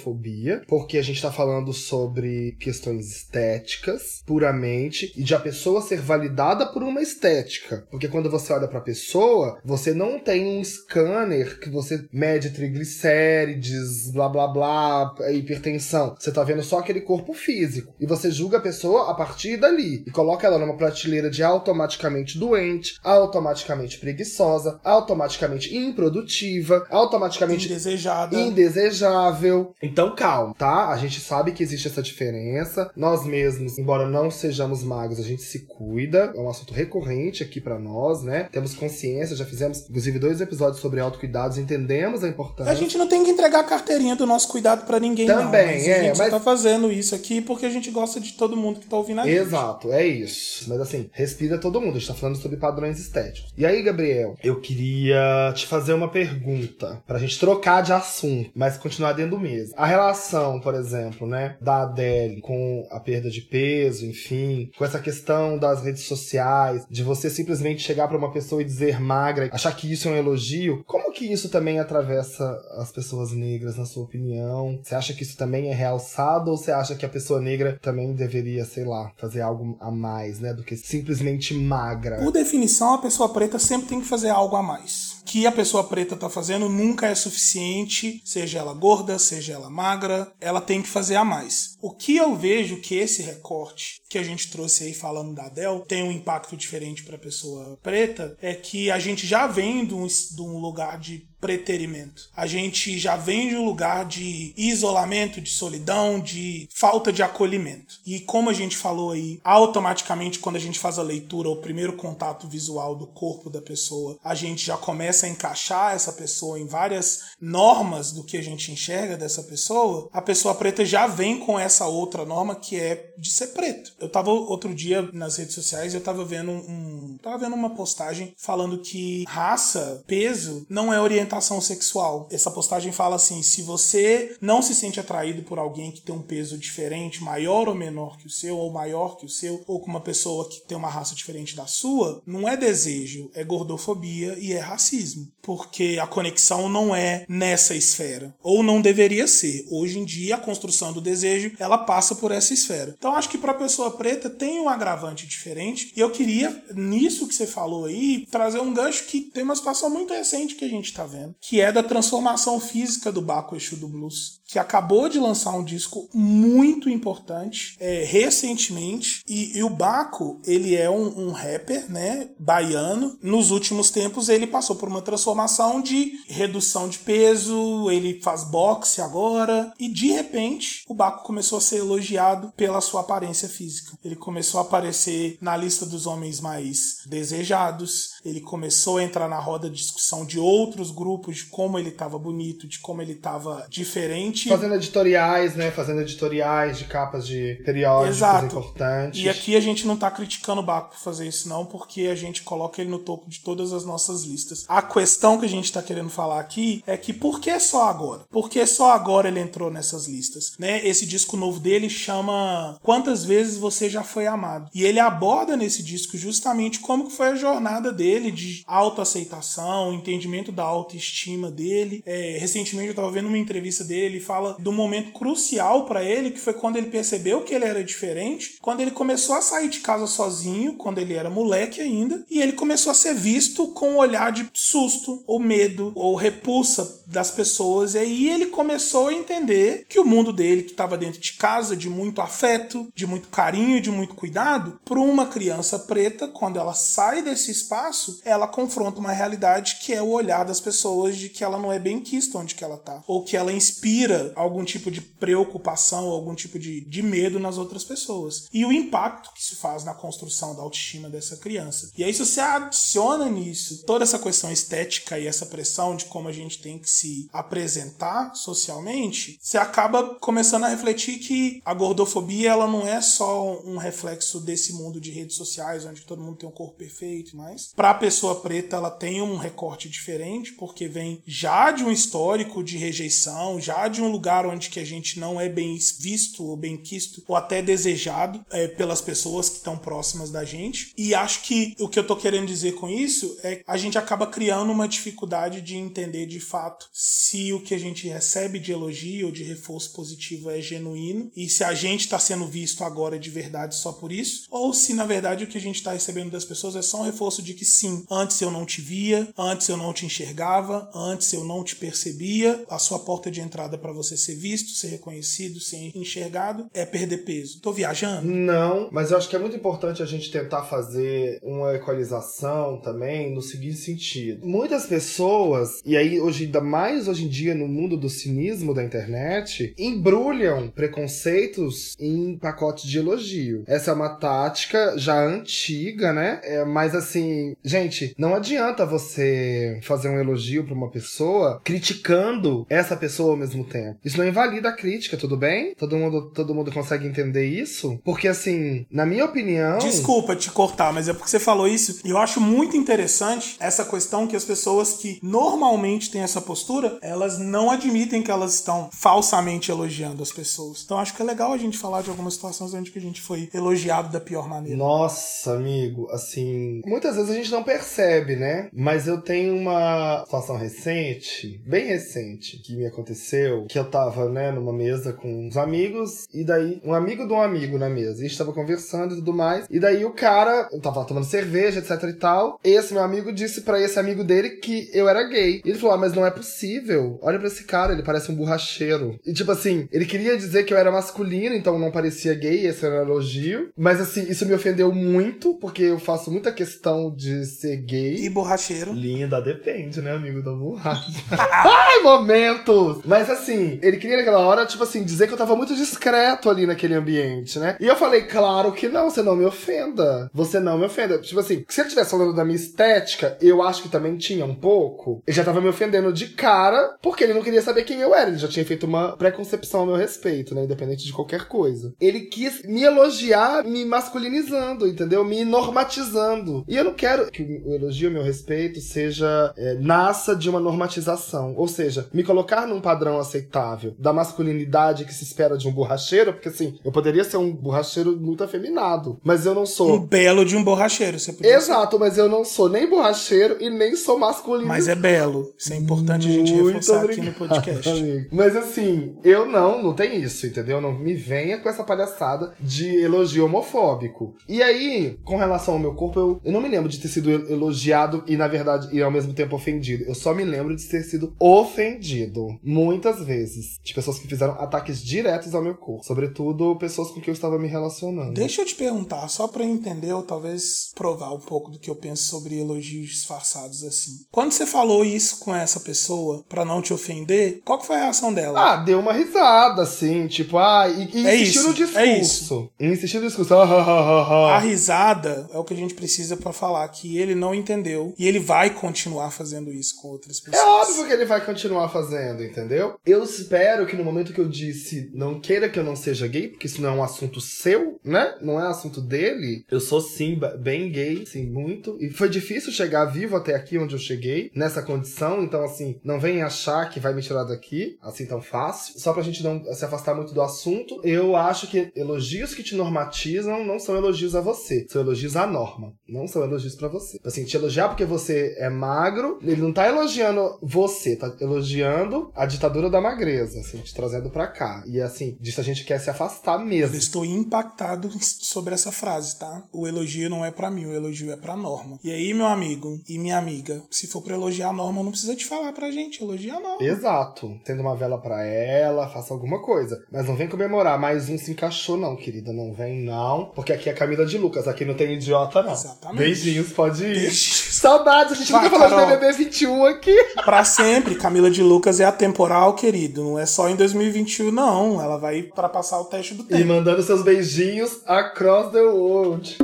porque 0.66 0.98
a 0.98 1.02
gente 1.02 1.20
tá 1.20 1.30
falando 1.30 1.72
sobre 1.72 2.56
questões 2.58 3.10
estéticas, 3.10 4.22
puramente, 4.26 5.12
e 5.16 5.22
de 5.22 5.34
a 5.34 5.40
pessoa 5.40 5.82
ser 5.82 6.00
validada 6.00 6.66
por 6.66 6.82
uma 6.82 7.00
estética. 7.02 7.86
Porque 7.90 8.08
quando 8.08 8.30
você 8.30 8.52
olha 8.52 8.68
pra 8.68 8.80
pessoa, 8.80 9.58
você 9.64 9.92
não 9.92 10.18
tem 10.18 10.46
um 10.58 10.64
scanner 10.64 11.58
que 11.60 11.68
você 11.70 12.04
mede 12.12 12.50
triglicérides, 12.50 14.10
blá 14.12 14.28
blá 14.28 14.48
blá, 14.48 15.14
hipertensão. 15.32 16.14
Você 16.18 16.32
tá 16.32 16.42
vendo 16.42 16.62
só 16.62 16.78
aquele 16.78 17.00
corpo 17.00 17.32
físico. 17.32 17.94
E 18.00 18.06
você 18.06 18.30
julga 18.30 18.58
a 18.58 18.60
pessoa 18.60 19.10
a 19.10 19.14
partir 19.14 19.56
dali. 19.56 20.02
E 20.06 20.10
coloca 20.10 20.46
ela 20.46 20.58
numa 20.58 20.76
prateleira 20.76 21.30
de 21.30 21.42
automaticamente 21.42 22.38
doente, 22.38 22.98
automaticamente 23.02 23.98
preguiçosa, 23.98 24.80
automaticamente 24.84 25.76
improdutiva, 25.76 26.86
automaticamente 26.90 27.66
Indesejada. 27.66 28.38
indesejável. 28.38 29.74
Então, 29.90 30.14
calma, 30.14 30.54
tá? 30.56 30.88
A 30.88 30.96
gente 30.96 31.20
sabe 31.20 31.52
que 31.52 31.62
existe 31.62 31.88
essa 31.88 32.02
diferença. 32.02 32.90
Nós 32.96 33.24
mesmos, 33.24 33.78
embora 33.78 34.08
não 34.08 34.30
sejamos 34.30 34.82
magros, 34.82 35.18
a 35.18 35.22
gente 35.22 35.42
se 35.42 35.60
cuida. 35.66 36.32
É 36.34 36.40
um 36.40 36.48
assunto 36.48 36.72
recorrente 36.72 37.42
aqui 37.42 37.60
pra 37.60 37.78
nós, 37.78 38.22
né? 38.22 38.48
Temos 38.52 38.74
consciência, 38.74 39.36
já 39.36 39.44
fizemos 39.44 39.88
inclusive 39.88 40.18
dois 40.18 40.40
episódios 40.40 40.80
sobre 40.80 41.00
autocuidados, 41.00 41.58
entendemos 41.58 42.22
a 42.22 42.28
importância. 42.28 42.72
A 42.72 42.74
gente 42.74 42.96
não 42.96 43.08
tem 43.08 43.24
que 43.24 43.30
entregar 43.30 43.60
a 43.60 43.64
carteirinha 43.64 44.14
do 44.16 44.26
nosso 44.26 44.48
cuidado 44.48 44.86
pra 44.86 45.00
ninguém, 45.00 45.26
não. 45.26 45.44
Também, 45.44 45.66
mas 45.66 45.88
é, 45.88 46.00
A 46.00 46.02
gente 46.04 46.18
mas- 46.18 46.30
tá 46.30 46.40
fazendo 46.40 46.90
isso 46.92 47.14
aqui 47.14 47.40
porque 47.40 47.66
a 47.66 47.70
gente 47.70 47.90
gosta 47.90 48.20
de 48.20 48.32
todo 48.34 48.56
mundo 48.56 48.80
que 48.80 48.86
tá 48.86 48.96
ouvindo 48.96 49.20
a 49.20 49.24
gente. 49.26 49.36
Exato, 49.36 49.92
é 49.92 50.06
isso. 50.06 50.68
Mas 50.68 50.80
assim, 50.80 51.08
respira 51.12 51.58
todo 51.58 51.80
mundo. 51.80 51.96
A 51.96 51.98
gente 51.98 52.08
tá 52.08 52.14
falando 52.14 52.36
sobre 52.36 52.56
padrões 52.56 52.98
estéticos. 52.98 53.52
E 53.56 53.66
aí, 53.66 53.82
Gabriel, 53.82 54.36
eu 54.42 54.60
queria 54.60 55.52
te 55.54 55.66
fazer 55.66 55.92
uma 55.92 56.08
pergunta 56.08 57.02
pra 57.06 57.18
gente 57.18 57.38
trocar 57.38 57.82
de 57.82 57.92
assunto, 57.92 58.50
mas 58.54 58.76
continuar 58.76 59.12
dentro 59.12 59.32
do 59.32 59.40
mesmo. 59.40 59.74
A 59.80 59.86
relação, 59.86 60.60
por 60.60 60.74
exemplo, 60.74 61.26
né, 61.26 61.56
da 61.58 61.84
Adele 61.84 62.42
com 62.42 62.86
a 62.90 63.00
perda 63.00 63.30
de 63.30 63.40
peso, 63.40 64.04
enfim, 64.04 64.70
com 64.76 64.84
essa 64.84 64.98
questão 64.98 65.56
das 65.56 65.82
redes 65.82 66.02
sociais, 66.02 66.84
de 66.90 67.02
você 67.02 67.30
simplesmente 67.30 67.80
chegar 67.80 68.06
pra 68.06 68.18
uma 68.18 68.30
pessoa 68.30 68.60
e 68.60 68.64
dizer 68.66 69.00
magra, 69.00 69.48
achar 69.50 69.74
que 69.74 69.90
isso 69.90 70.06
é 70.06 70.10
um 70.10 70.16
elogio, 70.16 70.84
como 70.86 71.10
que 71.10 71.24
isso 71.24 71.48
também 71.48 71.78
atravessa 71.78 72.44
as 72.76 72.92
pessoas 72.92 73.32
negras, 73.32 73.78
na 73.78 73.86
sua 73.86 74.04
opinião? 74.04 74.78
Você 74.82 74.94
acha 74.94 75.14
que 75.14 75.22
isso 75.22 75.38
também 75.38 75.70
é 75.70 75.74
realçado 75.74 76.50
ou 76.50 76.58
você 76.58 76.70
acha 76.70 76.94
que 76.94 77.06
a 77.06 77.08
pessoa 77.08 77.40
negra 77.40 77.78
também 77.80 78.12
deveria, 78.12 78.66
sei 78.66 78.84
lá, 78.84 79.10
fazer 79.16 79.40
algo 79.40 79.78
a 79.80 79.90
mais, 79.90 80.40
né, 80.40 80.52
do 80.52 80.62
que 80.62 80.76
simplesmente 80.76 81.54
magra? 81.54 82.18
Por 82.18 82.32
definição, 82.32 82.92
a 82.92 82.98
pessoa 82.98 83.32
preta 83.32 83.58
sempre 83.58 83.88
tem 83.88 84.02
que 84.02 84.06
fazer 84.06 84.28
algo 84.28 84.56
a 84.56 84.62
mais. 84.62 85.19
Que 85.24 85.46
a 85.46 85.52
pessoa 85.52 85.84
preta 85.84 86.16
tá 86.16 86.28
fazendo 86.28 86.68
nunca 86.68 87.06
é 87.06 87.14
suficiente, 87.14 88.20
seja 88.24 88.58
ela 88.58 88.74
gorda, 88.74 89.18
seja 89.18 89.52
ela 89.52 89.70
magra, 89.70 90.32
ela 90.40 90.60
tem 90.60 90.82
que 90.82 90.88
fazer 90.88 91.16
a 91.16 91.24
mais. 91.24 91.76
O 91.80 91.90
que 91.90 92.16
eu 92.16 92.34
vejo 92.34 92.80
que 92.80 92.94
esse 92.94 93.22
recorte 93.22 93.99
que 94.10 94.18
a 94.18 94.22
gente 94.24 94.50
trouxe 94.50 94.82
aí 94.82 94.92
falando 94.92 95.32
da 95.32 95.46
Adele 95.46 95.84
tem 95.86 96.02
um 96.02 96.10
impacto 96.10 96.56
diferente 96.56 97.04
para 97.04 97.14
a 97.14 97.18
pessoa 97.18 97.78
preta 97.80 98.36
é 98.42 98.52
que 98.54 98.90
a 98.90 98.98
gente 98.98 99.24
já 99.24 99.46
vem 99.46 99.86
de 99.86 99.94
um, 99.94 100.04
de 100.06 100.42
um 100.42 100.58
lugar 100.58 100.98
de 100.98 101.30
preterimento. 101.40 102.28
A 102.36 102.46
gente 102.46 102.98
já 102.98 103.16
vem 103.16 103.48
de 103.48 103.56
um 103.56 103.64
lugar 103.64 104.04
de 104.04 104.52
isolamento, 104.56 105.40
de 105.40 105.50
solidão, 105.50 106.20
de 106.20 106.68
falta 106.72 107.12
de 107.12 107.22
acolhimento. 107.22 107.98
E 108.06 108.20
como 108.20 108.50
a 108.50 108.52
gente 108.52 108.76
falou 108.76 109.12
aí, 109.12 109.40
automaticamente 109.42 110.38
quando 110.38 110.56
a 110.56 110.60
gente 110.60 110.78
faz 110.78 110.98
a 110.98 111.02
leitura, 111.02 111.48
o 111.48 111.56
primeiro 111.56 111.94
contato 111.94 112.46
visual 112.46 112.94
do 112.94 113.06
corpo 113.06 113.48
da 113.48 113.62
pessoa, 113.62 114.18
a 114.22 114.34
gente 114.34 114.66
já 114.66 114.76
começa 114.76 115.26
a 115.26 115.28
encaixar 115.28 115.94
essa 115.94 116.12
pessoa 116.12 116.60
em 116.60 116.66
várias 116.66 117.30
normas 117.40 118.12
do 118.12 118.22
que 118.22 118.36
a 118.36 118.42
gente 118.42 118.70
enxerga 118.70 119.16
dessa 119.16 119.42
pessoa. 119.42 120.08
A 120.12 120.20
pessoa 120.20 120.54
preta 120.54 120.84
já 120.84 121.06
vem 121.06 121.38
com 121.38 121.58
essa 121.58 121.86
outra 121.86 122.26
norma 122.26 122.54
que 122.54 122.78
é 122.78 123.14
de 123.16 123.30
ser 123.30 123.48
preto. 123.48 123.92
Eu 124.00 124.08
tava 124.08 124.30
outro 124.30 124.74
dia 124.74 125.08
nas 125.12 125.36
redes 125.36 125.54
sociais, 125.54 125.94
eu 125.94 126.00
tava 126.00 126.24
vendo 126.24 126.50
um. 126.50 127.18
Tava 127.22 127.38
vendo 127.38 127.54
uma 127.54 127.70
postagem 127.70 128.32
falando 128.36 128.80
que 128.80 129.24
raça, 129.28 130.02
peso, 130.06 130.66
não 130.68 130.92
é 130.92 131.00
orientação 131.00 131.60
sexual. 131.60 132.28
Essa 132.30 132.50
postagem 132.50 132.92
fala 132.92 133.16
assim: 133.16 133.42
se 133.42 133.62
você 133.62 134.36
não 134.40 134.62
se 134.62 134.74
sente 134.74 134.98
atraído 134.98 135.42
por 135.42 135.58
alguém 135.58 135.92
que 135.92 136.00
tem 136.00 136.14
um 136.14 136.22
peso 136.22 136.56
diferente, 136.56 137.22
maior 137.22 137.68
ou 137.68 137.74
menor 137.74 138.16
que 138.16 138.26
o 138.26 138.30
seu, 138.30 138.56
ou 138.56 138.72
maior 138.72 139.16
que 139.16 139.26
o 139.26 139.28
seu, 139.28 139.62
ou 139.66 139.80
com 139.80 139.90
uma 139.90 140.00
pessoa 140.00 140.48
que 140.48 140.60
tem 140.60 140.76
uma 140.76 140.88
raça 140.88 141.14
diferente 141.14 141.54
da 141.54 141.66
sua, 141.66 142.22
não 142.26 142.48
é 142.48 142.56
desejo, 142.56 143.30
é 143.34 143.44
gordofobia 143.44 144.36
e 144.38 144.52
é 144.52 144.58
racismo. 144.58 145.28
Porque 145.42 145.98
a 146.00 146.06
conexão 146.06 146.68
não 146.68 146.94
é 146.94 147.24
nessa 147.28 147.74
esfera. 147.74 148.34
Ou 148.42 148.62
não 148.62 148.80
deveria 148.80 149.26
ser. 149.26 149.66
Hoje 149.70 149.98
em 149.98 150.04
dia, 150.04 150.36
a 150.36 150.38
construção 150.38 150.92
do 150.92 151.00
desejo 151.00 151.52
ela 151.58 151.78
passa 151.78 152.14
por 152.14 152.30
essa 152.30 152.54
esfera. 152.54 152.94
Então, 152.96 153.14
acho 153.14 153.28
que 153.28 153.38
para 153.38 153.52
a 153.52 153.54
pessoa 153.90 153.96
preta 153.96 154.30
tem 154.30 154.60
um 154.60 154.68
agravante 154.68 155.26
diferente. 155.26 155.92
E 155.96 156.00
eu 156.00 156.10
queria, 156.10 156.64
nisso 156.74 157.26
que 157.26 157.34
você 157.34 157.46
falou 157.46 157.86
aí, 157.86 158.26
trazer 158.30 158.60
um 158.60 158.72
gancho 158.72 159.04
que 159.04 159.20
tem 159.20 159.42
uma 159.42 159.56
situação 159.56 159.90
muito 159.90 160.12
recente 160.12 160.54
que 160.54 160.64
a 160.64 160.68
gente 160.68 160.86
está 160.86 161.04
vendo, 161.04 161.34
que 161.40 161.60
é 161.60 161.72
da 161.72 161.82
transformação 161.82 162.60
física 162.60 163.10
do 163.10 163.20
Baco 163.20 163.56
Exu 163.56 163.76
do 163.76 163.88
Blues 163.88 164.39
que 164.50 164.58
acabou 164.58 165.08
de 165.08 165.20
lançar 165.20 165.52
um 165.52 165.62
disco 165.62 166.08
muito 166.12 166.90
importante 166.90 167.76
é, 167.78 168.02
recentemente. 168.04 169.22
E, 169.28 169.56
e, 169.56 169.62
o 169.62 169.70
Baco, 169.70 170.40
ele 170.44 170.74
é 170.74 170.90
um, 170.90 171.28
um, 171.28 171.30
rapper, 171.30 171.88
né, 171.88 172.28
baiano. 172.36 173.16
Nos 173.22 173.52
últimos 173.52 173.92
tempos, 173.92 174.28
ele 174.28 174.48
passou 174.48 174.74
por 174.74 174.88
uma 174.88 175.02
transformação 175.02 175.80
de 175.80 176.14
redução 176.26 176.88
de 176.88 176.98
peso, 176.98 177.88
ele 177.92 178.20
faz 178.20 178.42
boxe 178.42 179.00
agora. 179.00 179.72
E 179.78 179.88
de 179.88 180.08
repente, 180.08 180.82
o 180.88 180.94
Baco 180.94 181.24
começou 181.24 181.58
a 181.58 181.60
ser 181.60 181.76
elogiado 181.76 182.52
pela 182.56 182.80
sua 182.80 183.02
aparência 183.02 183.48
física. 183.48 183.96
Ele 184.04 184.16
começou 184.16 184.58
a 184.58 184.64
aparecer 184.64 185.38
na 185.40 185.56
lista 185.56 185.86
dos 185.86 186.06
homens 186.06 186.40
mais 186.40 187.04
desejados. 187.06 188.14
Ele 188.24 188.40
começou 188.40 188.98
a 188.98 189.04
entrar 189.04 189.28
na 189.28 189.38
roda 189.38 189.70
de 189.70 189.76
discussão 189.76 190.26
de 190.26 190.40
outros 190.40 190.90
grupos, 190.90 191.36
de 191.36 191.44
como 191.46 191.78
ele 191.78 191.90
estava 191.90 192.18
bonito, 192.18 192.66
de 192.66 192.80
como 192.80 193.00
ele 193.00 193.12
estava 193.12 193.64
diferente 193.70 194.39
Fazendo 194.48 194.74
editoriais, 194.74 195.54
né? 195.54 195.70
Fazendo 195.70 196.00
editoriais 196.00 196.78
de 196.78 196.84
capas 196.84 197.26
de 197.26 197.60
periódicos 197.64 198.16
Exato. 198.16 198.46
importantes. 198.46 199.22
E 199.22 199.28
aqui 199.28 199.56
a 199.56 199.60
gente 199.60 199.86
não 199.86 199.96
tá 199.96 200.10
criticando 200.10 200.60
o 200.60 200.64
Baco 200.64 200.90
por 200.90 200.98
fazer 200.98 201.26
isso, 201.26 201.48
não, 201.48 201.64
porque 201.64 202.02
a 202.02 202.14
gente 202.14 202.42
coloca 202.42 202.80
ele 202.80 202.90
no 202.90 202.98
topo 202.98 203.28
de 203.28 203.40
todas 203.40 203.72
as 203.72 203.84
nossas 203.84 204.24
listas. 204.24 204.64
A 204.68 204.82
questão 204.82 205.38
que 205.38 205.46
a 205.46 205.48
gente 205.48 205.72
tá 205.72 205.82
querendo 205.82 206.10
falar 206.10 206.40
aqui 206.40 206.82
é 206.86 206.96
que 206.96 207.12
por 207.12 207.40
que 207.40 207.58
só 207.60 207.88
agora? 207.88 208.22
Por 208.30 208.48
que 208.48 208.64
só 208.66 208.92
agora 208.92 209.28
ele 209.28 209.40
entrou 209.40 209.70
nessas 209.70 210.06
listas? 210.06 210.54
Né? 210.58 210.84
Esse 210.86 211.06
disco 211.06 211.36
novo 211.36 211.60
dele 211.60 211.88
chama 211.88 212.78
Quantas 212.82 213.24
Vezes 213.24 213.56
Você 213.58 213.88
Já 213.88 214.02
Foi 214.02 214.26
Amado? 214.26 214.70
E 214.74 214.84
ele 214.84 214.98
aborda 214.98 215.56
nesse 215.56 215.82
disco 215.82 216.16
justamente 216.16 216.80
como 216.80 217.08
que 217.08 217.16
foi 217.16 217.28
a 217.28 217.34
jornada 217.34 217.92
dele 217.92 218.30
de 218.30 218.62
autoaceitação, 218.66 219.92
entendimento 219.92 220.52
da 220.52 220.64
autoestima 220.64 221.50
dele. 221.50 222.02
É, 222.06 222.36
recentemente 222.38 222.88
eu 222.88 222.94
tava 222.94 223.10
vendo 223.10 223.28
uma 223.28 223.38
entrevista 223.38 223.84
dele, 223.84 224.20
fala 224.30 224.56
do 224.60 224.70
momento 224.70 225.10
crucial 225.10 225.86
para 225.86 226.04
ele, 226.04 226.30
que 226.30 226.38
foi 226.38 226.52
quando 226.52 226.76
ele 226.76 226.86
percebeu 226.86 227.42
que 227.42 227.52
ele 227.52 227.64
era 227.64 227.82
diferente, 227.82 228.58
quando 228.62 228.80
ele 228.80 228.92
começou 228.92 229.34
a 229.34 229.42
sair 229.42 229.68
de 229.68 229.80
casa 229.80 230.06
sozinho, 230.06 230.74
quando 230.74 230.98
ele 230.98 231.14
era 231.14 231.28
moleque 231.28 231.80
ainda, 231.80 232.24
e 232.30 232.40
ele 232.40 232.52
começou 232.52 232.92
a 232.92 232.94
ser 232.94 233.12
visto 233.12 233.66
com 233.72 233.90
um 233.90 233.96
olhar 233.96 234.30
de 234.30 234.48
susto, 234.54 235.24
ou 235.26 235.40
medo, 235.40 235.90
ou 235.96 236.14
repulsa 236.14 237.02
das 237.08 237.32
pessoas, 237.32 237.94
e 237.94 237.98
aí 237.98 238.28
ele 238.28 238.46
começou 238.46 239.08
a 239.08 239.12
entender 239.12 239.84
que 239.88 239.98
o 239.98 240.04
mundo 240.04 240.32
dele, 240.32 240.62
que 240.62 240.70
estava 240.70 240.96
dentro 240.96 241.20
de 241.20 241.32
casa, 241.32 241.76
de 241.76 241.88
muito 241.88 242.20
afeto, 242.20 242.88
de 242.94 243.08
muito 243.08 243.28
carinho 243.28 243.80
de 243.80 243.90
muito 243.90 244.14
cuidado, 244.14 244.78
para 244.84 245.00
uma 245.00 245.26
criança 245.26 245.78
preta, 245.78 246.28
quando 246.28 246.58
ela 246.58 246.74
sai 246.74 247.20
desse 247.20 247.50
espaço, 247.50 248.20
ela 248.24 248.46
confronta 248.46 249.00
uma 249.00 249.12
realidade 249.12 249.78
que 249.80 249.92
é 249.92 250.00
o 250.00 250.10
olhar 250.10 250.44
das 250.44 250.60
pessoas 250.60 251.16
de 251.16 251.28
que 251.28 251.42
ela 251.42 251.58
não 251.58 251.72
é 251.72 251.78
bem 251.78 252.00
quista 252.00 252.38
onde 252.38 252.54
que 252.54 252.62
ela 252.62 252.76
tá, 252.76 253.02
ou 253.06 253.24
que 253.24 253.36
ela 253.36 253.52
inspira 253.52 254.19
algum 254.34 254.64
tipo 254.64 254.90
de 254.90 255.00
preocupação, 255.00 256.08
algum 256.08 256.34
tipo 256.34 256.58
de, 256.58 256.80
de 256.80 257.02
medo 257.02 257.38
nas 257.38 257.58
outras 257.58 257.84
pessoas. 257.84 258.48
E 258.52 258.64
o 258.64 258.72
impacto 258.72 259.32
que 259.32 259.40
isso 259.40 259.56
faz 259.56 259.84
na 259.84 259.94
construção 259.94 260.54
da 260.54 260.62
autoestima 260.62 261.08
dessa 261.08 261.36
criança. 261.36 261.90
E 261.96 262.04
aí, 262.04 262.12
se 262.12 262.24
você 262.24 262.40
adiciona 262.40 263.28
nisso 263.28 263.84
toda 263.84 264.04
essa 264.04 264.18
questão 264.18 264.50
estética 264.50 265.18
e 265.18 265.26
essa 265.26 265.46
pressão 265.46 265.96
de 265.96 266.06
como 266.06 266.28
a 266.28 266.32
gente 266.32 266.60
tem 266.60 266.78
que 266.78 266.90
se 266.90 267.28
apresentar 267.32 268.34
socialmente, 268.34 269.38
você 269.40 269.58
acaba 269.58 270.14
começando 270.16 270.64
a 270.64 270.68
refletir 270.68 271.18
que 271.18 271.60
a 271.64 271.74
gordofobia 271.74 272.50
ela 272.50 272.66
não 272.66 272.86
é 272.86 273.00
só 273.00 273.60
um 273.64 273.76
reflexo 273.76 274.40
desse 274.40 274.72
mundo 274.72 275.00
de 275.00 275.10
redes 275.10 275.36
sociais, 275.36 275.84
onde 275.84 276.02
todo 276.02 276.22
mundo 276.22 276.38
tem 276.38 276.48
um 276.48 276.52
corpo 276.52 276.76
perfeito, 276.76 277.36
mas 277.36 277.72
para 277.74 277.90
a 277.90 277.94
pessoa 277.94 278.40
preta 278.40 278.76
ela 278.76 278.90
tem 278.90 279.22
um 279.22 279.36
recorte 279.36 279.88
diferente, 279.88 280.52
porque 280.52 280.88
vem 280.88 281.22
já 281.26 281.70
de 281.70 281.84
um 281.84 281.90
histórico 281.90 282.62
de 282.62 282.76
rejeição, 282.76 283.60
já 283.60 283.88
de 283.88 284.02
um 284.10 284.12
lugar 284.12 284.44
onde 284.44 284.68
que 284.68 284.80
a 284.80 284.84
gente 284.84 285.18
não 285.18 285.40
é 285.40 285.48
bem 285.48 285.78
visto 285.98 286.44
ou 286.44 286.56
bem 286.56 286.76
quisto 286.76 287.22
ou 287.28 287.36
até 287.36 287.62
desejado 287.62 288.44
é, 288.50 288.66
pelas 288.66 289.00
pessoas 289.00 289.48
que 289.48 289.56
estão 289.56 289.78
próximas 289.78 290.30
da 290.30 290.44
gente. 290.44 290.92
E 290.98 291.14
acho 291.14 291.42
que 291.42 291.74
o 291.78 291.88
que 291.88 291.98
eu 291.98 292.06
tô 292.06 292.16
querendo 292.16 292.46
dizer 292.46 292.72
com 292.74 292.88
isso 292.88 293.38
é 293.42 293.56
que 293.56 293.64
a 293.66 293.76
gente 293.76 293.96
acaba 293.96 294.26
criando 294.26 294.72
uma 294.72 294.88
dificuldade 294.88 295.60
de 295.60 295.76
entender 295.76 296.26
de 296.26 296.40
fato 296.40 296.88
se 296.92 297.52
o 297.52 297.60
que 297.60 297.74
a 297.74 297.78
gente 297.78 298.08
recebe 298.08 298.58
de 298.58 298.72
elogio 298.72 299.26
ou 299.26 299.32
de 299.32 299.44
reforço 299.44 299.92
positivo 299.92 300.50
é 300.50 300.60
genuíno 300.60 301.30
e 301.36 301.48
se 301.48 301.62
a 301.62 301.72
gente 301.72 302.00
está 302.00 302.18
sendo 302.18 302.46
visto 302.46 302.82
agora 302.82 303.18
de 303.18 303.30
verdade 303.30 303.76
só 303.76 303.92
por 303.92 304.10
isso, 304.10 304.46
ou 304.50 304.74
se 304.74 304.92
na 304.94 305.06
verdade 305.06 305.44
o 305.44 305.46
que 305.46 305.58
a 305.58 305.60
gente 305.60 305.76
está 305.76 305.92
recebendo 305.92 306.30
das 306.30 306.44
pessoas 306.44 306.74
é 306.74 306.82
só 306.82 307.00
um 307.00 307.04
reforço 307.04 307.42
de 307.42 307.54
que 307.54 307.64
sim, 307.64 308.04
antes 308.10 308.40
eu 308.40 308.50
não 308.50 308.66
te 308.66 308.80
via, 308.80 309.28
antes 309.38 309.68
eu 309.68 309.76
não 309.76 309.92
te 309.92 310.06
enxergava, 310.06 310.90
antes 310.94 311.32
eu 311.32 311.44
não 311.44 311.62
te 311.62 311.76
percebia, 311.76 312.64
a 312.68 312.78
sua 312.78 312.98
porta 312.98 313.30
de 313.30 313.40
entrada 313.40 313.78
para 313.78 313.92
ser 314.02 314.34
visto, 314.34 314.70
ser 314.70 314.88
reconhecido, 314.88 315.60
ser 315.60 315.90
enxergado, 315.94 316.68
é 316.74 316.84
perder 316.84 317.18
peso. 317.18 317.60
Tô 317.60 317.72
viajando? 317.72 318.26
Não, 318.26 318.88
mas 318.92 319.10
eu 319.10 319.16
acho 319.16 319.28
que 319.28 319.36
é 319.36 319.38
muito 319.38 319.56
importante 319.56 320.02
a 320.02 320.06
gente 320.06 320.30
tentar 320.30 320.64
fazer 320.64 321.38
uma 321.42 321.74
equalização 321.74 322.80
também 322.80 323.34
no 323.34 323.42
seguinte 323.42 323.76
sentido. 323.76 324.46
Muitas 324.46 324.86
pessoas, 324.86 325.80
e 325.84 325.96
aí 325.96 326.20
hoje 326.20 326.44
ainda 326.44 326.60
mais 326.60 327.08
hoje 327.08 327.24
em 327.24 327.28
dia 327.28 327.54
no 327.54 327.68
mundo 327.68 327.96
do 327.96 328.08
cinismo 328.08 328.74
da 328.74 328.84
internet, 328.84 329.74
embrulham 329.78 330.68
preconceitos 330.68 331.94
em 331.98 332.36
pacotes 332.38 332.88
de 332.88 332.98
elogio. 332.98 333.64
Essa 333.66 333.90
é 333.90 333.94
uma 333.94 334.10
tática 334.10 334.96
já 334.96 335.22
antiga, 335.24 336.12
né? 336.12 336.40
É, 336.42 336.64
mas 336.64 336.94
assim, 336.94 337.54
gente, 337.64 338.14
não 338.18 338.34
adianta 338.34 338.86
você 338.86 339.78
fazer 339.82 340.08
um 340.08 340.18
elogio 340.18 340.64
para 340.64 340.74
uma 340.74 340.90
pessoa 340.90 341.60
criticando 341.64 342.66
essa 342.68 342.96
pessoa 342.96 343.32
ao 343.32 343.36
mesmo 343.36 343.64
tempo. 343.64 343.89
Isso 344.04 344.18
não 344.18 344.26
invalida 344.26 344.68
a 344.68 344.76
crítica, 344.76 345.16
tudo 345.16 345.36
bem? 345.36 345.74
Todo 345.74 345.96
mundo, 345.96 346.30
todo 346.30 346.54
mundo 346.54 346.72
consegue 346.72 347.06
entender 347.06 347.46
isso? 347.46 347.98
Porque, 348.04 348.28
assim, 348.28 348.86
na 348.90 349.06
minha 349.06 349.24
opinião. 349.24 349.78
Desculpa 349.78 350.36
te 350.36 350.50
cortar, 350.50 350.92
mas 350.92 351.08
é 351.08 351.12
porque 351.12 351.30
você 351.30 351.40
falou 351.40 351.68
isso. 351.68 352.00
E 352.04 352.10
eu 352.10 352.18
acho 352.18 352.40
muito 352.40 352.76
interessante 352.76 353.56
essa 353.60 353.84
questão 353.84 354.26
que 354.26 354.36
as 354.36 354.44
pessoas 354.44 354.94
que 354.94 355.18
normalmente 355.22 356.10
têm 356.10 356.22
essa 356.22 356.40
postura, 356.40 356.98
elas 357.02 357.38
não 357.38 357.70
admitem 357.70 358.22
que 358.22 358.30
elas 358.30 358.54
estão 358.54 358.88
falsamente 358.92 359.70
elogiando 359.70 360.22
as 360.22 360.32
pessoas. 360.32 360.82
Então 360.84 360.98
acho 360.98 361.14
que 361.14 361.22
é 361.22 361.24
legal 361.24 361.52
a 361.52 361.58
gente 361.58 361.78
falar 361.78 362.02
de 362.02 362.10
algumas 362.10 362.34
situações 362.34 362.74
onde 362.74 362.90
que 362.90 362.98
a 362.98 363.02
gente 363.02 363.20
foi 363.20 363.48
elogiado 363.52 364.12
da 364.12 364.20
pior 364.20 364.48
maneira. 364.48 364.76
Nossa, 364.76 365.54
amigo, 365.54 366.08
assim. 366.10 366.80
Muitas 366.84 367.16
vezes 367.16 367.30
a 367.30 367.34
gente 367.34 367.50
não 367.50 367.62
percebe, 367.62 368.36
né? 368.36 368.68
Mas 368.72 369.06
eu 369.06 369.20
tenho 369.20 369.56
uma 369.56 370.22
situação 370.24 370.56
recente, 370.56 371.60
bem 371.66 371.86
recente, 371.86 372.58
que 372.58 372.76
me 372.76 372.86
aconteceu, 372.86 373.66
que 373.70 373.78
eu 373.78 373.84
tava, 373.84 374.28
né, 374.28 374.50
numa 374.50 374.72
mesa 374.72 375.12
com 375.12 375.46
uns 375.46 375.56
amigos, 375.56 376.26
e 376.34 376.42
daí 376.42 376.80
um 376.84 376.92
amigo 376.92 377.24
de 377.24 377.32
um 377.32 377.40
amigo 377.40 377.78
na 377.78 377.88
mesa. 377.88 378.20
E 378.20 378.24
a 378.24 378.28
gente 378.28 378.36
tava 378.36 378.52
conversando 378.52 379.14
e 379.14 379.18
tudo 379.18 379.32
mais. 379.32 379.66
E 379.70 379.78
daí 379.78 380.04
o 380.04 380.12
cara, 380.12 380.68
eu 380.72 380.80
tava 380.80 381.04
tomando 381.04 381.24
cerveja, 381.24 381.78
etc 381.78 382.02
e 382.08 382.12
tal. 382.14 382.58
Esse 382.64 382.92
meu 382.92 383.02
amigo 383.02 383.32
disse 383.32 383.60
para 383.60 383.80
esse 383.80 383.96
amigo 383.96 384.24
dele 384.24 384.50
que 384.56 384.90
eu 384.92 385.08
era 385.08 385.22
gay. 385.28 385.62
E 385.64 385.70
ele 385.70 385.78
falou: 385.78 385.94
ah, 385.94 385.98
mas 385.98 386.12
não 386.12 386.26
é 386.26 386.32
possível. 386.32 387.18
Olha 387.22 387.38
para 387.38 387.46
esse 387.46 387.62
cara, 387.62 387.92
ele 387.92 388.02
parece 388.02 388.32
um 388.32 388.34
borracheiro. 388.34 389.16
E 389.24 389.32
tipo 389.32 389.52
assim, 389.52 389.88
ele 389.92 390.04
queria 390.04 390.36
dizer 390.36 390.64
que 390.64 390.74
eu 390.74 390.78
era 390.78 390.90
masculino, 390.90 391.54
então 391.54 391.78
não 391.78 391.92
parecia 391.92 392.34
gay, 392.34 392.66
esse 392.66 392.84
era 392.84 392.96
um 392.96 393.02
elogio. 393.02 393.70
Mas 393.76 394.00
assim, 394.00 394.22
isso 394.28 394.46
me 394.46 394.54
ofendeu 394.54 394.92
muito, 394.92 395.54
porque 395.60 395.84
eu 395.84 396.00
faço 396.00 396.32
muita 396.32 396.50
questão 396.50 397.14
de 397.14 397.44
ser 397.46 397.76
gay. 397.76 398.16
E 398.16 398.28
borracheiro. 398.28 398.92
Linda, 398.92 399.40
depende, 399.40 400.02
né, 400.02 400.12
amigo 400.12 400.42
da 400.42 400.50
borracha. 400.50 401.12
Ai, 401.30 402.02
momentos! 402.02 403.02
Mas 403.04 403.30
assim, 403.30 403.59
assim, 403.60 403.78
ele 403.82 403.96
queria 403.98 404.16
naquela 404.16 404.38
hora, 404.38 404.66
tipo 404.66 404.82
assim, 404.82 405.04
dizer 405.04 405.26
que 405.26 405.34
eu 405.34 405.38
tava 405.38 405.54
muito 405.54 405.74
discreto 405.74 406.48
ali 406.48 406.66
naquele 406.66 406.94
ambiente, 406.94 407.58
né? 407.58 407.76
E 407.78 407.86
eu 407.86 407.96
falei, 407.96 408.22
claro 408.22 408.72
que 408.72 408.88
não, 408.88 409.10
você 409.10 409.22
não 409.22 409.36
me 409.36 409.44
ofenda. 409.44 410.30
Você 410.32 410.58
não 410.58 410.78
me 410.78 410.86
ofenda. 410.86 411.18
Tipo 411.18 411.40
assim, 411.40 411.64
se 411.68 411.80
ele 411.80 411.88
estivesse 411.88 412.10
falando 412.10 412.34
da 412.34 412.44
minha 412.44 412.56
estética, 412.56 413.36
eu 413.40 413.62
acho 413.62 413.82
que 413.82 413.88
também 413.88 414.16
tinha 414.16 414.44
um 414.44 414.54
pouco. 414.54 415.22
Ele 415.26 415.36
já 415.36 415.44
tava 415.44 415.60
me 415.60 415.68
ofendendo 415.68 416.12
de 416.12 416.28
cara, 416.28 416.96
porque 417.02 417.24
ele 417.24 417.34
não 417.34 417.42
queria 417.42 417.62
saber 417.62 417.84
quem 417.84 418.00
eu 418.00 418.14
era. 418.14 418.30
Ele 418.30 418.38
já 418.38 418.48
tinha 418.48 418.64
feito 418.64 418.86
uma 418.86 419.16
preconcepção 419.16 419.82
a 419.82 419.86
meu 419.86 419.96
respeito, 419.96 420.54
né? 420.54 420.64
Independente 420.64 421.04
de 421.04 421.12
qualquer 421.12 421.46
coisa. 421.46 421.92
Ele 422.00 422.20
quis 422.20 422.62
me 422.62 422.82
elogiar 422.82 423.64
me 423.64 423.84
masculinizando, 423.84 424.86
entendeu? 424.86 425.24
Me 425.24 425.44
normatizando. 425.44 426.64
E 426.66 426.76
eu 426.76 426.84
não 426.84 426.94
quero 426.94 427.30
que 427.30 427.62
o 427.64 427.74
elogio, 427.74 428.10
meu 428.10 428.22
respeito, 428.22 428.80
seja 428.80 429.52
é, 429.56 429.74
nasça 429.74 430.34
de 430.34 430.48
uma 430.48 430.60
normatização. 430.60 431.54
Ou 431.56 431.68
seja, 431.68 432.08
me 432.12 432.22
colocar 432.22 432.66
num 432.66 432.80
padrão 432.80 433.18
aceitável 433.18 433.49
da 433.98 434.12
masculinidade 434.12 435.04
que 435.04 435.12
se 435.14 435.24
espera 435.24 435.56
de 435.56 435.68
um 435.68 435.72
borracheiro, 435.72 436.32
porque 436.32 436.48
assim, 436.48 436.78
eu 436.84 436.92
poderia 436.92 437.24
ser 437.24 437.36
um 437.36 437.50
borracheiro 437.52 438.16
muito 438.18 438.42
afeminado, 438.44 439.18
mas 439.22 439.46
eu 439.46 439.54
não 439.54 439.66
sou. 439.66 439.96
Um 439.96 440.06
belo 440.06 440.44
de 440.44 440.56
um 440.56 440.62
borracheiro, 440.64 441.18
você 441.18 441.32
podia 441.32 441.54
Exato, 441.54 441.98
mas 441.98 442.16
eu 442.18 442.28
não 442.28 442.44
sou 442.44 442.68
nem 442.68 442.88
borracheiro 442.88 443.56
e 443.60 443.68
nem 443.70 443.94
sou 443.96 444.18
masculino. 444.18 444.68
Mas 444.68 444.88
é 444.88 444.94
belo. 444.94 445.52
Isso 445.58 445.72
é 445.72 445.76
importante 445.76 446.28
a 446.28 446.30
gente 446.30 446.52
Muito 446.52 446.66
reforçar 446.66 447.04
obrigado, 447.04 447.28
aqui 447.28 447.40
no 447.42 447.48
podcast. 447.48 447.88
amigo. 447.90 448.28
Mas 448.32 448.56
assim, 448.56 449.16
eu 449.24 449.46
não, 449.46 449.82
não 449.82 449.94
tem 449.94 450.20
isso, 450.22 450.46
entendeu? 450.46 450.80
Não 450.80 450.92
me 450.92 451.14
venha 451.14 451.58
com 451.58 451.68
essa 451.68 451.84
palhaçada 451.84 452.52
de 452.60 452.96
elogio 453.02 453.44
homofóbico. 453.44 454.34
E 454.48 454.62
aí, 454.62 455.18
com 455.24 455.36
relação 455.36 455.74
ao 455.74 455.80
meu 455.80 455.94
corpo, 455.94 456.18
eu, 456.18 456.40
eu 456.44 456.52
não 456.52 456.60
me 456.60 456.68
lembro 456.68 456.88
de 456.88 456.98
ter 456.98 457.08
sido 457.08 457.30
el- 457.30 457.50
elogiado 457.50 458.22
e, 458.26 458.36
na 458.36 458.48
verdade, 458.48 458.88
e 458.96 459.02
ao 459.02 459.10
mesmo 459.10 459.32
tempo 459.32 459.56
ofendido. 459.56 460.04
Eu 460.04 460.14
só 460.14 460.34
me 460.34 460.44
lembro 460.44 460.74
de 460.76 460.84
ter 460.86 461.02
sido 461.02 461.34
ofendido. 461.38 462.48
Muitas 462.62 463.24
vezes. 463.24 463.39
De 463.82 463.94
pessoas 463.94 464.18
que 464.18 464.28
fizeram 464.28 464.54
ataques 464.54 465.02
diretos 465.02 465.54
ao 465.54 465.62
meu 465.62 465.74
corpo. 465.74 466.04
Sobretudo, 466.04 466.76
pessoas 466.76 467.08
com 467.08 467.20
quem 467.20 467.28
eu 467.28 467.34
estava 467.34 467.58
me 467.58 467.68
relacionando. 467.68 468.34
Deixa 468.34 468.62
eu 468.62 468.66
te 468.66 468.74
perguntar, 468.74 469.28
só 469.28 469.46
pra 469.48 469.64
eu 469.64 469.68
entender 469.68 470.12
ou 470.12 470.22
talvez 470.22 470.90
provar 470.94 471.32
um 471.32 471.40
pouco 471.40 471.70
do 471.70 471.78
que 471.78 471.90
eu 471.90 471.96
penso 471.96 472.24
sobre 472.24 472.58
elogios 472.58 473.10
disfarçados 473.10 473.82
assim. 473.84 474.12
Quando 474.30 474.52
você 474.52 474.66
falou 474.66 475.04
isso 475.04 475.38
com 475.40 475.54
essa 475.54 475.80
pessoa 475.80 476.44
pra 476.48 476.64
não 476.64 476.82
te 476.82 476.92
ofender, 476.92 477.60
qual 477.64 477.80
foi 477.80 477.96
a 477.96 478.04
reação 478.04 478.32
dela? 478.32 478.72
Ah, 478.72 478.76
deu 478.76 478.98
uma 479.00 479.12
risada, 479.12 479.82
assim, 479.82 480.26
tipo, 480.26 480.58
ah, 480.58 480.88
e, 480.88 481.08
e 481.14 481.26
É 481.26 481.36
insistiu 481.36 481.60
isso, 481.60 481.68
no 481.68 481.74
discurso. 481.74 481.98
é 481.98 482.18
isso. 482.20 482.70
E 482.80 482.86
insistiu 482.86 483.20
no 483.20 483.26
discurso. 483.26 483.54
Ah, 483.54 483.62
ah, 483.64 483.82
ah, 483.82 484.26
ah, 484.52 484.56
A 484.56 484.58
risada 484.58 485.48
é 485.52 485.58
o 485.58 485.64
que 485.64 485.74
a 485.74 485.76
gente 485.76 485.94
precisa 485.94 486.36
pra 486.36 486.52
falar 486.52 486.86
que 486.88 487.18
ele 487.18 487.34
não 487.34 487.54
entendeu 487.54 488.14
e 488.18 488.26
ele 488.26 488.38
vai 488.38 488.70
continuar 488.70 489.30
fazendo 489.30 489.72
isso 489.72 489.96
com 490.00 490.08
outras 490.08 490.40
pessoas. 490.40 490.62
É 490.62 490.66
óbvio 490.66 491.06
que 491.06 491.12
ele 491.12 491.24
vai 491.24 491.44
continuar 491.44 491.88
fazendo, 491.88 492.42
entendeu? 492.44 492.94
Eu 493.04 493.26
espero 493.30 493.86
que 493.86 493.96
no 493.96 494.04
momento 494.04 494.32
que 494.32 494.40
eu 494.40 494.48
disse 494.48 495.10
não 495.14 495.40
queira 495.40 495.68
que 495.68 495.78
eu 495.78 495.84
não 495.84 495.96
seja 495.96 496.26
gay, 496.26 496.48
porque 496.48 496.66
isso 496.66 496.82
não 496.82 496.90
é 496.90 496.92
um 496.92 497.02
assunto 497.02 497.40
seu, 497.40 497.98
né? 498.04 498.34
Não 498.40 498.60
é 498.60 498.66
assunto 498.66 499.00
dele. 499.00 499.64
Eu 499.70 499.80
sou 499.80 500.00
sim 500.00 500.38
bem 500.58 500.90
gay, 500.90 501.24
sim, 501.26 501.50
muito. 501.50 501.96
E 502.00 502.10
foi 502.10 502.28
difícil 502.28 502.72
chegar 502.72 503.04
vivo 503.06 503.36
até 503.36 503.54
aqui 503.54 503.78
onde 503.78 503.94
eu 503.94 503.98
cheguei, 503.98 504.50
nessa 504.54 504.82
condição. 504.82 505.42
Então, 505.42 505.62
assim, 505.62 506.00
não 506.04 506.20
vem 506.20 506.42
achar 506.42 506.88
que 506.88 507.00
vai 507.00 507.14
me 507.14 507.22
tirar 507.22 507.44
daqui, 507.44 507.96
assim 508.02 508.26
tão 508.26 508.40
fácil. 508.40 508.98
Só 508.98 509.12
pra 509.12 509.22
gente 509.22 509.42
não 509.42 509.62
se 509.72 509.84
afastar 509.84 510.14
muito 510.14 510.34
do 510.34 510.42
assunto, 510.42 511.00
eu 511.04 511.36
acho 511.36 511.66
que 511.68 511.90
elogios 511.94 512.54
que 512.54 512.62
te 512.62 512.74
normatizam 512.74 513.64
não 513.64 513.78
são 513.78 513.96
elogios 513.96 514.34
a 514.34 514.40
você, 514.40 514.86
são 514.88 515.02
elogios 515.02 515.36
à 515.36 515.46
norma. 515.46 515.92
Não 516.08 516.26
são 516.26 516.42
elogios 516.42 516.74
pra 516.74 516.88
você. 516.88 517.18
Assim, 517.24 517.44
te 517.44 517.56
elogiar 517.56 517.88
porque 517.88 518.04
você 518.04 518.54
é 518.58 518.68
magro, 518.68 519.38
ele 519.42 519.60
não 519.60 519.72
tá 519.72 519.88
elogiando 519.88 520.58
você, 520.62 521.16
tá 521.16 521.34
elogiando 521.40 522.30
a 522.34 522.46
ditadura 522.46 522.88
da 522.90 523.00
magreza, 523.00 523.19
assim, 523.24 523.78
te 523.78 523.94
trazendo 523.94 524.30
pra 524.30 524.46
cá. 524.46 524.82
E 524.86 525.00
assim, 525.00 525.36
disso 525.40 525.60
a 525.60 525.64
gente 525.64 525.84
quer 525.84 525.98
se 526.00 526.10
afastar 526.10 526.58
Eu 526.60 526.66
mesmo. 526.66 526.96
estou 526.96 527.24
impactado 527.24 528.10
sobre 528.22 528.74
essa 528.74 528.90
frase, 528.92 529.38
tá? 529.38 529.62
O 529.72 529.86
elogio 529.86 530.30
não 530.30 530.44
é 530.44 530.50
pra 530.50 530.70
mim, 530.70 530.86
o 530.86 530.94
elogio 530.94 531.30
é 531.32 531.36
pra 531.36 531.56
norma. 531.56 531.98
E 532.02 532.10
aí, 532.10 532.32
meu 532.34 532.46
amigo 532.46 533.00
e 533.08 533.18
minha 533.18 533.36
amiga, 533.38 533.82
se 533.90 534.06
for 534.06 534.22
pra 534.22 534.34
elogiar 534.34 534.68
a 534.68 534.72
norma, 534.72 535.02
não 535.02 535.10
precisa 535.10 535.34
te 535.36 535.44
falar 535.46 535.72
pra 535.72 535.90
gente, 535.90 536.22
elogia 536.22 536.54
a 536.54 536.60
norma. 536.60 536.82
Exato. 536.82 537.58
Tendo 537.64 537.80
uma 537.80 537.96
vela 537.96 538.18
pra 538.20 538.44
ela, 538.44 539.08
faça 539.08 539.32
alguma 539.34 539.60
coisa. 539.62 540.02
Mas 540.10 540.26
não 540.26 540.36
vem 540.36 540.48
comemorar, 540.48 540.98
mais 540.98 541.28
um 541.28 541.36
se 541.38 541.50
encaixou, 541.52 541.96
não, 541.96 542.16
querida. 542.16 542.52
Não 542.52 542.72
vem, 542.72 543.02
não. 543.02 543.46
Porque 543.54 543.72
aqui 543.72 543.88
é 543.88 543.92
Camila 543.92 544.24
de 544.26 544.38
Lucas, 544.38 544.66
aqui 544.68 544.84
não 544.84 544.94
tem 544.94 545.14
idiota, 545.14 545.62
não. 545.62 545.72
Exatamente. 545.72 546.18
Beijinhos, 546.18 546.72
pode 546.72 547.04
ir. 547.04 547.14
Beijinhos. 547.14 547.59
Saudades, 547.70 548.32
a 548.32 548.36
gente 548.36 548.52
Vai, 548.52 548.64
nunca 548.64 548.78
falou 548.78 548.90
Carol. 548.98 549.06
de 549.06 549.16
BBB 549.20 549.32
21 549.44 549.84
aqui. 549.86 550.16
Pra 550.44 550.64
sempre, 550.64 551.14
Camila 551.14 551.50
de 551.50 551.62
Lucas 551.62 552.00
é 552.00 552.04
atemporal, 552.04 552.74
querido. 552.74 553.22
Não 553.22 553.38
é 553.38 553.46
só 553.46 553.68
em 553.68 553.76
2021, 553.76 554.50
não. 554.50 555.00
Ela 555.00 555.16
vai 555.18 555.42
pra 555.42 555.68
passar 555.68 556.00
o 556.00 556.04
teste 556.04 556.34
do 556.34 556.42
E 556.42 556.46
tempo. 556.46 556.66
mandando 556.66 557.02
seus 557.02 557.22
beijinhos 557.22 558.00
across 558.06 558.72
the 558.72 558.82
world. 558.82 559.56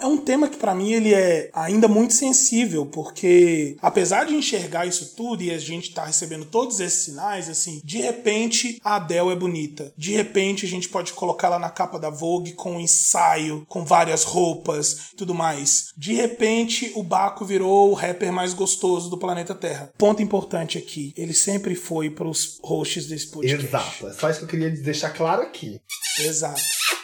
É 0.00 0.06
um 0.06 0.16
tema 0.16 0.48
que 0.48 0.56
pra 0.56 0.74
mim 0.74 0.92
ele 0.92 1.14
é 1.14 1.50
ainda 1.52 1.86
muito 1.86 2.14
sensível, 2.14 2.86
porque 2.86 3.76
apesar 3.82 4.24
de 4.24 4.34
enxergar 4.34 4.86
isso 4.86 5.14
tudo 5.14 5.42
e 5.42 5.50
a 5.50 5.58
gente 5.58 5.92
tá 5.92 6.04
recebendo 6.04 6.44
todos 6.44 6.80
esses 6.80 7.04
sinais, 7.04 7.48
assim, 7.48 7.80
de 7.84 7.98
repente 7.98 8.80
a 8.82 8.96
Adele 8.96 9.30
é 9.30 9.36
bonita. 9.36 9.92
De 9.96 10.12
repente 10.12 10.64
a 10.64 10.68
gente 10.68 10.88
pode 10.88 11.12
colocar 11.12 11.48
ela 11.48 11.58
na 11.58 11.70
capa 11.70 11.98
da 11.98 12.10
Vogue 12.10 12.52
com 12.52 12.76
um 12.76 12.80
ensaio, 12.80 13.64
com 13.68 13.84
várias 13.84 14.24
roupas, 14.24 15.10
tudo 15.16 15.34
mais. 15.34 15.90
De 15.96 16.14
repente 16.14 16.92
o 16.94 17.02
Baco 17.02 17.44
virou 17.44 17.90
o 17.90 17.94
rapper 17.94 18.32
mais 18.32 18.54
gostoso 18.54 19.10
do 19.10 19.18
planeta 19.18 19.54
Terra. 19.54 19.92
Ponto 19.98 20.22
importante 20.22 20.78
aqui, 20.78 21.12
ele 21.16 21.34
sempre 21.34 21.74
foi 21.74 22.10
pros 22.10 22.58
hosts 22.62 23.06
desse 23.06 23.28
podcast. 23.28 23.66
Exato. 23.66 24.08
É 24.08 24.12
só 24.12 24.30
isso 24.30 24.38
que 24.40 24.44
eu 24.44 24.48
queria 24.48 24.70
deixar 24.70 25.10
claro 25.10 25.42
aqui. 25.42 25.80
Exato. 26.18 26.60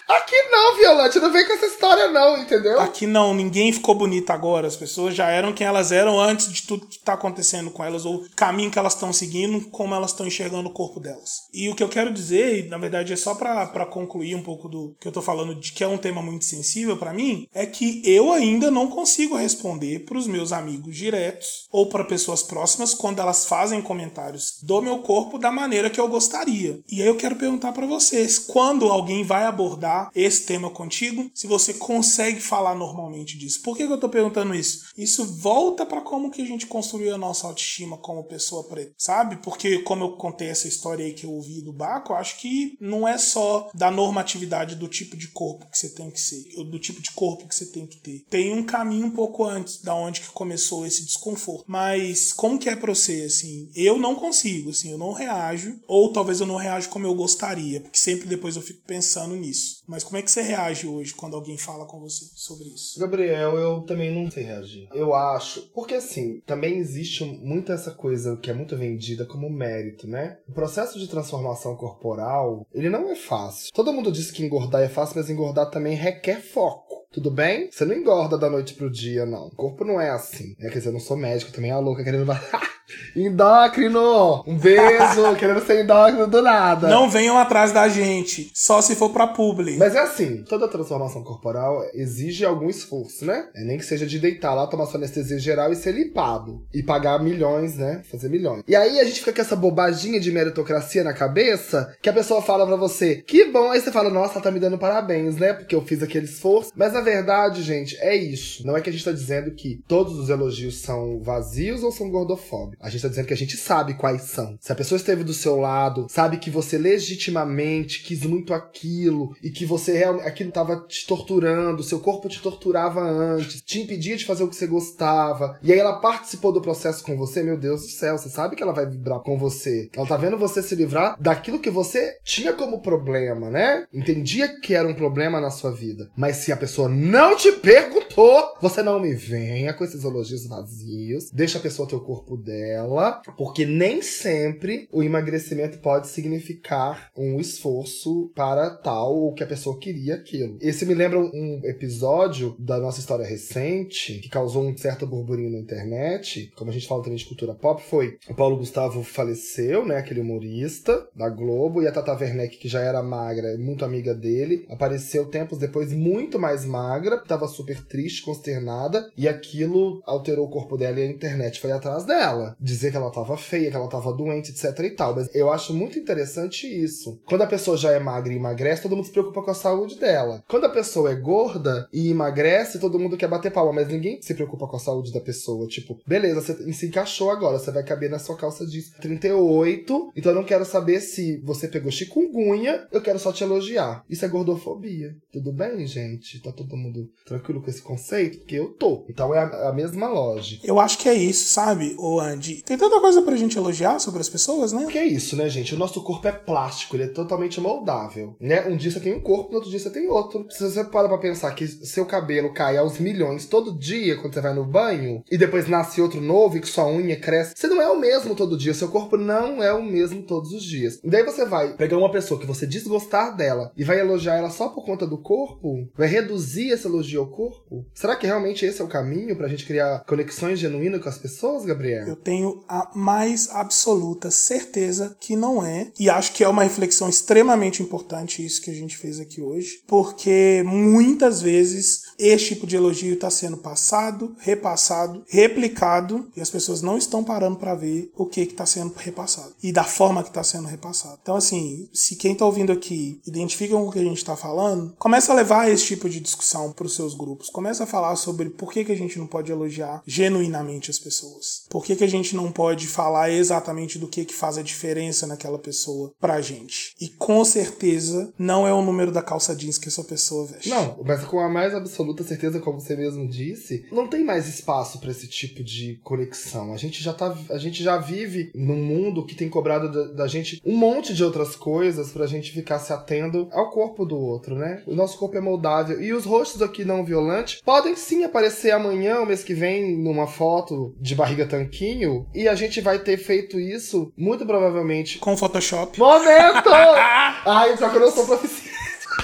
Aqui 0.09 0.37
não, 0.51 0.77
Violante, 0.77 1.19
não 1.19 1.33
vem 1.33 1.45
com 1.45 1.53
essa 1.55 1.67
história 1.67 2.09
não, 2.09 2.39
entendeu? 2.39 2.81
Aqui 2.81 3.09
não, 3.09 3.35
ninguém 3.35 3.73
ficou 3.73 3.93
bonita 3.93 4.33
agora. 4.33 4.69
As 4.69 4.77
pessoas 4.77 5.15
já 5.17 5.29
eram 5.29 5.53
quem 5.53 5.67
elas 5.67 5.91
eram 5.91 6.21
antes 6.21 6.53
de 6.53 6.63
tudo 6.63 6.87
que 6.87 7.01
tá 7.01 7.15
acontecendo 7.15 7.73
com 7.73 7.83
elas, 7.83 8.05
ou 8.05 8.17
o 8.17 8.31
caminho 8.37 8.71
que 8.71 8.79
elas 8.79 8.95
estão 8.95 9.13
seguindo, 9.13 9.69
como 9.71 9.95
elas 9.95 10.13
estão 10.13 10.27
enxergando 10.27 10.69
o 10.69 10.73
corpo 10.73 11.01
delas. 11.01 11.49
E 11.53 11.69
o 11.69 11.75
que 11.75 11.83
eu 11.83 11.89
quero 11.89 12.13
dizer, 12.13 12.69
na 12.69 12.79
verdade 12.79 13.13
é 13.13 13.17
só 13.17 13.35
pra 13.35 13.87
concluir 13.87 14.37
um 14.37 14.43
pouco 14.43 14.69
do 14.69 14.95
que 15.01 15.09
eu 15.09 15.13
tô 15.13 15.21
falando, 15.21 15.57
de 15.57 15.73
que 15.73 15.83
é 15.83 15.89
um 15.89 15.99
tema 15.99 16.23
muito 16.23 16.45
sensível 16.45 16.97
pra 16.97 17.13
mim, 17.13 17.49
é 17.53 17.67
que 17.67 18.01
eu 18.05 18.33
ainda 18.33 18.71
não 18.71 18.87
consigo 18.87 19.37
responder 19.37 20.05
pros 20.05 20.29
meus 20.29 20.53
amigos 20.53 20.97
diretos 20.97 21.67
ou 21.73 21.87
para 21.89 22.05
pessoas 22.05 22.45
próximas 22.45 22.95
quando 22.95 23.21
elas 23.21 23.47
fazem 23.47 23.83
comentários 23.83 24.59
do 24.63 24.81
meu 24.81 24.99
corpo 24.99 25.37
da 25.37 25.51
maneira 25.51 25.91
que 25.91 26.01
eu 26.01 26.07
gostaria. 26.07 26.79
E 26.89 27.03
aí 27.03 27.09
eu 27.09 27.17
quero 27.17 27.35
perguntar 27.35 27.73
pra 27.73 27.87
vocês, 27.87 28.39
quando 28.39 28.87
alguém 28.87 29.25
vai 29.25 29.45
abordar 29.45 29.96
esse 30.15 30.47
tema 30.47 30.71
contigo, 30.71 31.31
se 31.35 31.47
você 31.47 31.75
consegue 31.75 32.41
falar 32.41 32.75
normalmente 32.75 33.39
disso. 33.39 33.63
Por 33.63 33.77
que, 33.77 33.83
eu 33.83 33.99
tô 33.99 34.09
perguntando 34.09 34.55
isso? 34.55 34.87
Isso 34.97 35.25
volta 35.25 35.87
pra 35.87 36.01
como 36.01 36.31
que 36.31 36.43
a 36.43 36.47
gente 36.47 36.67
construiu 36.67 37.15
a 37.15 37.19
nossa 37.19 37.47
autoestima 37.47 37.97
como 37.99 38.25
pessoa 38.25 38.65
preta, 38.65 38.93
sabe? 38.97 39.37
Porque 39.37 39.79
como 39.81 40.05
eu 40.05 40.13
contei 40.13 40.49
essa 40.49 40.69
história 40.69 41.05
aí 41.05 41.13
que 41.13 41.25
eu 41.25 41.33
ouvi 41.33 41.61
do 41.61 41.73
Baco, 41.73 42.13
eu 42.13 42.17
acho 42.17 42.39
que 42.39 42.77
não 42.81 43.07
é 43.07 43.19
só 43.19 43.71
da 43.75 43.91
normatividade 43.91 44.75
do 44.77 44.89
tipo 44.89 45.17
de 45.17 45.29
corpo 45.29 45.67
que 45.71 45.79
você 45.79 45.89
tem 45.89 46.11
que 46.11 46.21
ser, 46.21 46.45
ou 46.57 46.65
do 46.65 46.79
tipo 46.79 47.01
de 47.01 47.11
corpo 47.13 47.47
que 47.47 47.55
você 47.55 47.67
tem 47.67 47.87
que 47.87 47.99
ter. 47.99 48.25
Tem 48.29 48.53
um 48.53 48.65
caminho 48.65 49.07
um 49.07 49.11
pouco 49.11 49.45
antes 49.45 49.81
da 49.83 49.95
onde 49.95 50.21
que 50.21 50.29
começou 50.29 50.87
esse 50.87 51.05
desconforto. 51.05 51.65
Mas 51.67 52.33
como 52.33 52.59
que 52.59 52.69
é 52.69 52.77
pra 52.77 52.95
você, 52.95 53.23
assim? 53.23 53.71
Eu 53.75 53.99
não 53.99 54.15
consigo, 54.15 54.71
assim, 54.71 54.91
eu 54.91 54.99
não 54.99 55.13
reajo, 55.13 55.79
ou 55.87 56.13
talvez 56.13 56.41
eu 56.41 56.47
não 56.47 56.57
reajo 56.57 56.89
como 56.89 57.07
eu 57.07 57.15
gostaria, 57.15 57.81
porque 57.81 57.99
sempre 57.99 58.29
depois 58.29 58.57
eu 58.57 58.63
fico 58.63 58.83
pensando 58.87 59.35
nisso. 59.37 59.83
Mas 59.87 60.03
como 60.03 60.17
é 60.17 60.23
que 60.23 60.31
você 60.31 60.43
reage 60.43 60.87
hoje 60.87 61.15
quando 61.15 61.37
alguém 61.37 61.57
fala 61.57 61.87
com 61.87 62.01
você 62.01 62.27
sobre 62.35 62.69
isso? 62.69 62.99
Gabriel, 62.99 63.57
eu 63.57 63.81
também 63.83 64.13
não 64.13 64.31
sei 64.31 64.45
reagir. 64.45 64.89
Eu 64.93 65.15
acho. 65.15 65.63
Porque 65.75 65.95
assim, 65.95 66.41
também 66.47 66.79
existe 66.79 67.25
muito 67.25 67.73
essa 67.73 67.91
coisa 67.91 68.37
que 68.37 68.51
é 68.51 68.55
muito 68.55 68.77
vendida 68.77 69.25
como 69.25 69.51
mérito, 69.51 70.07
né? 70.07 70.39
O 70.49 70.53
processo 70.53 70.99
de 70.99 71.09
transformação 71.09 71.77
corporal, 71.77 72.67
ele 72.73 72.91
não 72.91 73.11
é 73.11 73.15
fácil. 73.15 73.73
Todo 73.73 73.93
mundo 73.93 74.13
diz 74.13 74.31
que 74.31 74.45
engordar 74.45 74.83
é 74.83 74.89
fácil, 74.89 75.17
mas 75.17 75.31
engordar 75.31 75.71
também 75.71 75.95
requer 75.95 76.41
foco. 76.41 76.86
Tudo 77.13 77.31
bem? 77.31 77.71
Você 77.71 77.85
não 77.85 77.95
engorda 77.95 78.37
da 78.37 78.51
noite 78.51 78.75
pro 78.75 78.91
dia, 78.91 79.25
não. 79.25 79.47
O 79.47 79.57
corpo 79.57 79.85
não 79.85 80.01
é 80.01 80.11
assim. 80.11 80.55
É, 80.61 80.69
quer 80.69 80.79
dizer, 80.79 80.89
eu 80.89 80.95
não 80.95 81.01
sou 81.01 81.17
médico, 81.17 81.53
também 81.53 81.71
é 81.71 81.75
a 81.75 81.79
louca 81.79 82.05
querendo. 82.05 82.27
endócrino! 83.15 84.45
Um 84.47 84.57
beijo! 84.57 85.35
querendo 85.39 85.65
ser 85.65 85.83
endócrino 85.83 86.27
do 86.27 86.43
nada. 86.43 86.89
Não 86.89 87.09
venham 87.09 87.37
atrás 87.39 87.73
da 87.73 87.89
gente, 87.89 88.51
só 88.55 88.81
se 88.81 88.95
for 88.95 89.11
pra 89.11 89.27
publi. 89.27 89.77
Mas 89.77 89.95
é 89.95 90.01
assim, 90.01 90.45
toda 90.45 90.69
transformação 90.69 91.23
corporal 91.23 91.83
exige 91.95 92.45
algum 92.45 92.69
esforço, 92.69 93.25
né? 93.25 93.49
É 93.55 93.65
nem 93.65 93.79
que 93.79 93.85
seja 93.85 94.07
de 94.07 94.19
deitar 94.19 94.55
lá, 94.55 94.67
tomar 94.67 94.87
sua 94.87 94.99
anestesia 94.99 95.39
geral 95.39 95.73
e 95.73 95.77
ser 95.77 95.93
limpado. 95.93 96.65
E 96.73 96.83
pagar 96.83 97.23
milhões, 97.23 97.77
né? 97.77 98.03
Fazer 98.11 98.29
milhões. 98.29 98.63
E 98.69 98.77
aí 98.77 99.01
a 99.01 99.05
gente 99.05 99.21
fica 99.21 99.33
com 99.33 99.41
essa 99.41 99.57
bobaginha 99.57 100.21
de 100.21 100.31
meritocracia 100.31 101.05
na 101.05 101.13
cabeça, 101.13 101.95
que 102.03 102.09
a 102.09 102.13
pessoa 102.13 102.43
fala 102.43 102.67
pra 102.67 102.77
você, 102.77 103.17
que 103.17 103.47
bom, 103.47 103.71
aí 103.71 103.81
você 103.81 103.91
fala, 103.91 104.11
nossa, 104.11 104.35
ela 104.35 104.43
tá 104.43 104.51
me 104.51 104.61
dando 104.61 104.79
parabéns, 104.79 105.37
né? 105.37 105.53
Porque 105.53 105.75
eu 105.75 105.83
fiz 105.83 106.03
aquele 106.03 106.27
esforço. 106.27 106.73
Mas 106.77 106.95
na 106.97 107.03
verdade, 107.03 107.63
gente, 107.63 107.95
é 107.99 108.17
isso. 108.17 108.67
Não 108.67 108.75
é 108.75 108.81
que 108.81 108.89
a 108.89 108.93
gente 108.93 109.05
tá 109.05 109.13
dizendo 109.13 109.51
que 109.51 109.83
todos 109.87 110.19
os 110.19 110.31
elogios 110.31 110.79
são 110.79 111.21
vazios 111.21 111.83
ou 111.83 111.93
são 111.93 112.11
gordofóbicos. 112.11 112.79
A 112.85 112.89
gente 112.89 113.03
tá 113.03 113.09
dizendo 113.09 113.27
que 113.27 113.35
a 113.35 113.37
gente 113.37 113.57
sabe 113.57 113.95
quais 113.95 114.23
são. 114.23 114.57
Se 114.61 114.73
a 114.73 114.75
pessoa 114.75 114.97
esteve 114.97 115.23
do 115.23 115.35
seu 115.35 115.57
lado, 115.57 116.07
sabe 116.09 116.39
que 116.39 116.49
você 116.49 116.79
legitimamente 116.79 118.03
quis 118.03 118.25
muito 118.25 118.55
aquilo 118.55 119.37
e 119.43 119.51
que 119.51 119.67
você 119.67 119.93
realmente 119.93 120.27
aquilo 120.27 120.51
tava 120.51 120.87
te 120.89 121.07
torturando, 121.07 121.83
seu 121.83 122.01
corpo 122.01 122.29
te 122.29 122.41
torturava 122.41 123.01
antes, 123.01 123.61
te 123.61 123.81
impedia 123.81 124.17
de 124.17 124.25
fazer 124.25 124.45
o 124.45 124.49
que 124.49 124.57
você 124.57 124.67
gostava, 124.67 125.59
e 125.63 125.73
aí 125.73 125.79
ela 125.79 126.01
participou 126.01 126.53
do 126.53 126.63
processo 126.63 127.05
com 127.05 127.17
você, 127.17 127.43
meu 127.43 127.59
Deus 127.59 127.83
do 127.83 127.89
céu, 127.89 128.17
você 128.17 128.29
sabe 128.29 128.57
que 128.57 128.63
ela 128.63 128.73
vai 128.73 128.87
vibrar 128.87 129.21
com 129.21 129.39
você. 129.39 129.91
Ela 129.95 130.07
tá 130.07 130.17
vendo 130.17 130.39
você 130.39 130.63
se 130.63 130.75
livrar 130.75 131.17
daquilo 131.21 131.59
que 131.59 131.71
você 131.71 132.19
tinha 132.25 132.53
como 132.53 132.81
problema, 132.81 133.51
né? 133.51 133.87
Entendia 133.93 134.49
que 134.61 134.75
era 134.75 134.89
um 134.89 134.95
problema 134.95 135.41
na 135.41 135.51
sua 135.51 135.71
vida. 135.71 136.09
Mas 136.17 136.37
se 136.37 136.53
a 136.53 136.57
pessoa 136.57 136.86
não 136.89 137.37
te 137.37 137.53
perguntou, 137.53 138.55
você 138.61 138.83
não 138.83 139.01
me 139.01 139.15
venha 139.15 139.73
com 139.73 139.85
esses 139.85 140.05
elogios 140.05 140.47
vazios. 140.47 141.31
Deixa 141.31 141.59
a 141.59 141.61
pessoa 141.61 141.89
ter 141.89 141.97
o 141.97 142.01
corpo 142.01 142.37
dela, 142.37 143.21
porque 143.37 143.65
nem 143.65 144.03
sempre 144.03 144.89
o 144.93 145.03
emagrecimento 145.03 145.79
pode 145.79 146.09
significar 146.09 147.11
um 147.17 147.41
esforço 147.41 148.31
para 148.35 148.71
tal 148.71 149.15
ou 149.15 149.35
que 149.35 149.43
a 149.43 149.47
pessoa 149.47 149.79
queria 149.79 150.15
aquilo. 150.15 150.59
Esse 150.61 150.85
me 150.85 150.95
lembra 150.95 151.19
um 151.19 151.61
episódio 151.65 152.57
da 152.59 152.79
nossa 152.79 153.01
história 153.01 153.25
recente 153.25 154.19
que 154.21 154.29
causou 154.29 154.65
um 154.65 154.77
certo 154.77 155.07
burburinho 155.07 155.51
na 155.51 155.59
internet, 155.59 156.51
como 156.57 156.71
a 156.71 156.75
gente 156.75 156.87
fala 156.87 157.03
também 157.03 157.19
de 157.19 157.27
cultura 157.27 157.55
pop, 157.55 157.83
foi 157.83 158.19
o 158.29 158.35
Paulo 158.35 158.57
Gustavo 158.57 159.03
faleceu, 159.03 159.85
né, 159.85 159.97
aquele 159.97 160.21
humorista 160.21 161.07
da 161.15 161.29
Globo, 161.29 161.83
e 161.83 161.87
a 161.87 161.93
Tata 161.93 162.13
Werneck, 162.13 162.59
que 162.59 162.69
já 162.69 162.81
era 162.81 163.03
magra, 163.03 163.57
muito 163.59 163.85
amiga 163.85 164.15
dele, 164.15 164.67
apareceu 164.69 165.27
tempos 165.27 165.59
depois 165.59 165.93
muito 165.93 166.39
mais 166.39 166.65
magra, 166.77 167.17
estava 167.17 167.49
super 167.49 167.83
triste, 167.85 168.23
consternada, 168.23 169.11
e 169.17 169.27
aquilo 169.27 170.03
alterou 170.05 170.47
o 170.47 170.51
corpo 170.51 170.77
dela 170.77 171.01
e 171.01 171.03
a 171.05 171.11
internet 171.11 171.61
foi 171.61 171.73
atrás 171.73 172.05
dela. 172.05 172.57
Dizer 172.61 172.91
que 172.91 172.97
ela 172.97 173.09
estava 173.09 173.37
feia, 173.37 173.71
que 173.71 173.77
ela 173.77 173.87
estava 173.87 174.13
doente, 174.13 174.51
etc 174.51 174.79
e 174.81 174.91
tal. 174.91 175.15
Mas 175.15 175.35
eu 175.35 175.51
acho 175.51 175.73
muito 175.73 175.99
interessante 175.99 176.67
isso. 176.67 177.21
Quando 177.25 177.43
a 177.43 177.47
pessoa 177.47 177.77
já 177.77 177.93
é 177.93 177.99
magra 177.99 178.33
e 178.33 178.37
emagrece, 178.37 178.83
todo 178.83 178.97
mundo 178.97 179.07
se 179.07 179.13
preocupa 179.13 179.43
com 179.43 179.51
a 179.51 179.55
saúde 179.55 179.99
dela. 179.99 180.43
Quando 180.49 180.67
a 180.67 180.71
pessoa 180.71 181.11
é 181.11 181.15
gorda 181.15 181.89
e 181.93 182.11
emagrece, 182.11 182.79
todo 182.79 182.99
mundo 182.99 183.17
quer 183.17 183.29
bater 183.29 183.53
palma, 183.53 183.73
mas 183.73 183.89
ninguém 183.89 184.21
se 184.21 184.35
preocupa 184.35 184.67
com 184.67 184.77
a 184.77 184.81
saúde 184.81 185.13
da 185.13 185.21
pessoa. 185.21 185.67
Tipo, 185.67 185.99
beleza, 186.07 186.41
você 186.41 186.73
se 186.73 186.87
encaixou 186.87 187.31
agora, 187.31 187.59
você 187.59 187.71
vai 187.71 187.83
caber 187.83 188.11
na 188.11 188.19
sua 188.19 188.37
calça 188.37 188.67
de 188.67 188.83
38, 189.01 190.13
então 190.17 190.33
eu 190.33 190.37
não 190.37 190.45
quero 190.45 190.65
saber 190.65 191.01
se 191.01 191.39
você 191.39 191.69
pegou 191.69 191.91
chikungunya, 191.91 192.87
eu 192.93 193.01
quero 193.01 193.19
só 193.19 193.33
te 193.33 193.45
elogiar. 193.45 194.05
Isso 194.09 194.25
é 194.25 194.29
gordofobia. 194.29 195.15
Tudo 195.33 195.53
bem, 195.53 195.87
gente? 195.87 196.41
Tá 196.43 196.53
todo 196.67 196.77
mundo 196.77 197.09
tranquilo 197.25 197.63
com 197.63 197.71
esse 197.71 197.83
conceito? 197.83 198.39
Porque 198.39 198.57
eu 198.57 198.69
tô. 198.69 199.05
Então 199.09 199.35
é 199.35 199.39
a, 199.39 199.71
a 199.71 199.73
mesma 199.73 200.09
lógica. 200.09 200.67
Eu 200.67 200.79
acho 200.79 200.99
que 200.99 201.09
é 201.09 201.15
isso, 201.15 201.49
sabe, 201.49 201.95
ô 201.99 202.21
Andy? 202.21 202.63
Tem 202.63 202.77
tanta 202.77 203.01
coisa 203.01 203.23
pra 203.23 203.37
gente 203.37 203.57
elogiar 203.57 203.99
sobre 203.99 204.21
as 204.21 204.29
pessoas, 204.29 204.73
né? 204.73 204.87
Que 204.91 204.99
é 204.99 205.05
isso, 205.05 205.37
né, 205.37 205.49
gente? 205.49 205.75
O 205.75 205.79
nosso 205.79 206.03
corpo 206.03 206.27
é 206.29 206.33
plástico, 206.33 206.97
ele 206.97 207.05
é 207.05 207.09
totalmente 207.09 207.61
moldável, 207.61 208.37
né? 208.41 208.67
Um 208.67 208.77
dia 208.77 208.91
você 208.91 209.01
tem 209.01 209.15
um 209.15 209.21
corpo, 209.21 209.51
no 209.51 209.57
outro 209.57 209.71
dia 209.71 209.79
você 209.79 209.91
tem 209.91 210.09
outro. 210.09 210.47
Se 210.51 210.63
você 210.63 210.85
para 210.85 211.09
pra 211.09 211.19
pensar 211.19 211.55
que 211.55 211.67
seu 211.67 212.07
cabelo 212.07 212.53
cai 212.53 212.77
aos 212.77 212.99
milhões 212.99 213.47
todo 213.47 213.77
dia 213.79 214.17
quando 214.17 214.35
você 214.35 214.41
vai 214.41 214.55
no 214.55 214.65
banho, 214.65 215.23
e 215.31 215.39
depois 215.39 215.69
nasce 215.69 216.01
outro 216.01 216.21
novo 216.21 216.57
e 216.57 216.61
que 216.61 216.69
sua 216.69 216.89
unha 216.89 217.17
cresce, 217.17 217.55
você 217.57 217.67
não 217.67 217.81
é 217.81 217.89
o 217.89 217.99
mesmo 217.99 218.35
todo 218.35 218.57
dia, 218.57 218.75
seu 218.75 218.89
corpo 218.89 219.17
não 219.17 219.63
é 219.63 219.73
o 219.73 219.83
mesmo 219.83 220.23
todos 220.23 220.53
os 220.53 220.63
dias. 220.63 221.01
E 221.03 221.11
daí 221.11 221.23
você 221.23 221.45
vai 221.45 221.75
pegar 221.77 221.99
uma 221.99 222.11
pessoa 222.11 222.41
que 222.41 222.47
você 222.47 222.67
desgostar 222.67 223.37
dela 223.37 223.73
e 223.77 223.85
vai 223.85 224.01
elogiar 224.01 224.37
ela 224.37 224.51
só 224.51 224.69
por 224.69 224.85
conta 224.85 225.07
do 225.07 225.19
corpo? 225.19 225.89
Vai 225.97 226.09
reduzir 226.09 226.56
esse 226.63 226.87
elogio 226.87 227.21
ao 227.21 227.27
corpo? 227.29 227.85
Será 227.95 228.17
que 228.17 228.27
realmente 228.27 228.65
esse 228.65 228.81
é 228.81 228.85
o 228.85 228.89
caminho 228.89 229.37
pra 229.37 229.49
gente 229.49 229.67
criar 229.67 230.05
conexões 230.07 230.59
genuínas 230.59 231.03
com 231.03 231.09
as 231.09 231.19
pessoas, 231.19 231.65
Gabriel? 231.65 232.07
Eu 232.07 232.17
tenho 232.17 232.65
a 232.69 232.91
mais 232.95 233.51
absoluta 233.51 234.31
certeza 234.31 235.17
que 235.21 235.37
não 235.37 235.65
é. 235.65 235.91
E 235.99 236.09
acho 236.09 236.33
que 236.33 236.45
é 236.45 236.49
uma 236.49 236.63
reflexão 236.63 237.09
extremamente 237.09 237.83
importante 237.83 238.45
isso 238.45 238.63
que 238.63 238.71
a 238.71 238.75
gente 238.75 238.97
fez 238.97 239.21
aqui 239.21 239.41
hoje. 239.41 239.83
Porque 239.87 240.63
muitas 240.67 241.43
vezes 241.43 242.03
este 242.19 242.55
tipo 242.55 242.67
de 242.67 242.77
elogio 242.77 243.15
está 243.15 243.31
sendo 243.31 243.57
passado, 243.57 244.35
repassado, 244.39 245.25
replicado 245.29 246.31
e 246.37 246.41
as 246.41 246.51
pessoas 246.51 246.83
não 246.83 246.97
estão 246.97 247.23
parando 247.23 247.57
para 247.57 247.75
ver 247.75 248.11
o 248.17 248.27
que 248.27 248.41
está 248.41 248.67
sendo 248.67 248.95
repassado 248.97 249.55
e 249.63 249.73
da 249.73 249.85
forma 249.85 250.23
que 250.23 250.31
está 250.31 250.43
sendo 250.43 250.69
repassado. 250.69 251.19
Então, 251.23 251.37
assim, 251.37 251.89
se 251.93 252.17
quem 252.17 252.33
está 252.33 252.45
ouvindo 252.45 252.73
aqui 252.73 253.21
identifica 253.27 253.75
com 253.75 253.87
o 253.87 253.93
que 253.93 253.99
a 253.99 254.05
gente 254.05 254.19
está 254.19 254.37
falando, 254.37 254.95
começa 254.99 255.33
a 255.33 255.37
levar 255.37 255.71
esse 255.71 255.85
tipo 255.85 256.09
de 256.09 256.21
discussão 256.21 256.73
para 256.73 256.87
os 256.87 256.95
seus 256.95 257.15
grupos. 257.15 257.51
Começa 257.51 257.85
a 257.85 257.87
falar 257.87 258.17
sobre 258.17 258.51
por 258.51 258.73
que, 258.73 258.85
que 258.85 258.93
a 258.93 258.97
gente 258.97 259.19
não 259.19 259.27
pode 259.27 259.51
elogiar 259.51 260.03
genuinamente 260.07 260.91
as 260.91 260.99
pessoas. 260.99 261.65
Por 261.69 261.85
que, 261.85 261.97
que 261.97 262.05
a 262.05 262.09
gente 262.09 262.35
não 262.35 262.51
pode 262.51 262.87
falar 262.87 263.31
exatamente 263.31 263.99
do 263.99 264.09
que, 264.09 264.25
que 264.25 264.35
faz 264.35 264.59
a 264.59 264.63
diferença 264.63 265.27
naquela 265.27 265.59
pessoa 265.59 266.13
pra 266.21 266.41
gente. 266.41 266.95
E 267.01 267.09
com 267.09 267.45
certeza 267.45 268.33
não 268.39 268.67
é 268.67 268.73
o 268.73 268.83
número 268.83 269.13
da 269.13 269.23
calça 269.23 269.55
jeans 269.55 269.79
que 269.79 269.89
essa 269.89 270.05
pessoa 270.05 270.47
veste. 270.47 270.69
Não, 270.69 270.97
mas 271.05 271.25
com 271.25 271.41
a 271.41 271.49
mais 271.49 271.75
absoluta 271.75 272.06
certeza, 272.25 272.61
como 272.61 272.81
você 272.81 272.97
mesmo 272.97 273.27
disse, 273.29 273.87
não 273.91 274.07
tem 274.07 274.25
mais 274.25 274.49
espaço 274.49 275.01
para 275.01 275.11
esse 275.11 275.27
tipo 275.29 275.63
de 275.63 275.99
conexão. 276.03 276.73
A 276.73 276.77
gente 276.77 277.03
já 277.03 277.13
tá, 277.13 277.37
a 277.51 277.59
gente 277.59 277.83
já 277.83 277.97
vive 277.97 278.51
num 278.55 278.77
mundo 278.77 279.25
que 279.25 279.35
tem 279.35 279.49
cobrado 279.49 279.91
da, 279.91 280.13
da 280.13 280.27
gente 280.27 280.61
um 280.65 280.77
monte 280.77 281.15
de 281.15 281.25
outras 281.25 281.57
coisas 281.57 282.11
pra 282.11 282.27
gente 282.27 282.53
ficar 282.53 282.79
se 282.79 282.93
atendo 282.93 283.49
ao 283.53 283.71
corpo 283.71 284.05
do 284.05 284.17
outro, 284.17 284.55
né? 284.55 284.83
O 284.87 284.95
nosso 284.95 285.19
corpo 285.19 285.37
é 285.37 285.41
moldável 285.41 286.01
e 286.03 286.13
os 286.13 286.25
rostos 286.25 286.63
aqui 286.63 286.85
não 286.85 287.05
violantes 287.05 287.61
podem 287.65 287.97
sim 287.97 288.25
aparecer 288.25 288.73
amanhã, 288.73 289.21
o 289.21 289.27
mês 289.27 289.43
que 289.43 289.55
vem, 289.55 289.97
numa 289.97 290.27
foto 290.27 290.95
de 291.01 291.15
barriga 291.15 291.47
tanquinho, 291.47 292.27
e 292.35 292.49
a 292.49 292.55
gente 292.55 292.81
vai 292.81 292.99
ter 292.99 293.17
feito 293.17 293.59
isso 293.59 294.13
muito 294.17 294.45
provavelmente 294.47 295.19
Com 295.19 295.37
Photoshop. 295.37 295.99
Momento! 295.99 296.71
Ai, 297.47 297.77
só 297.77 297.89
que 297.89 297.97
eu 297.97 298.01
não 298.01 298.11
sou 298.11 298.27
proficiente. 298.27 298.67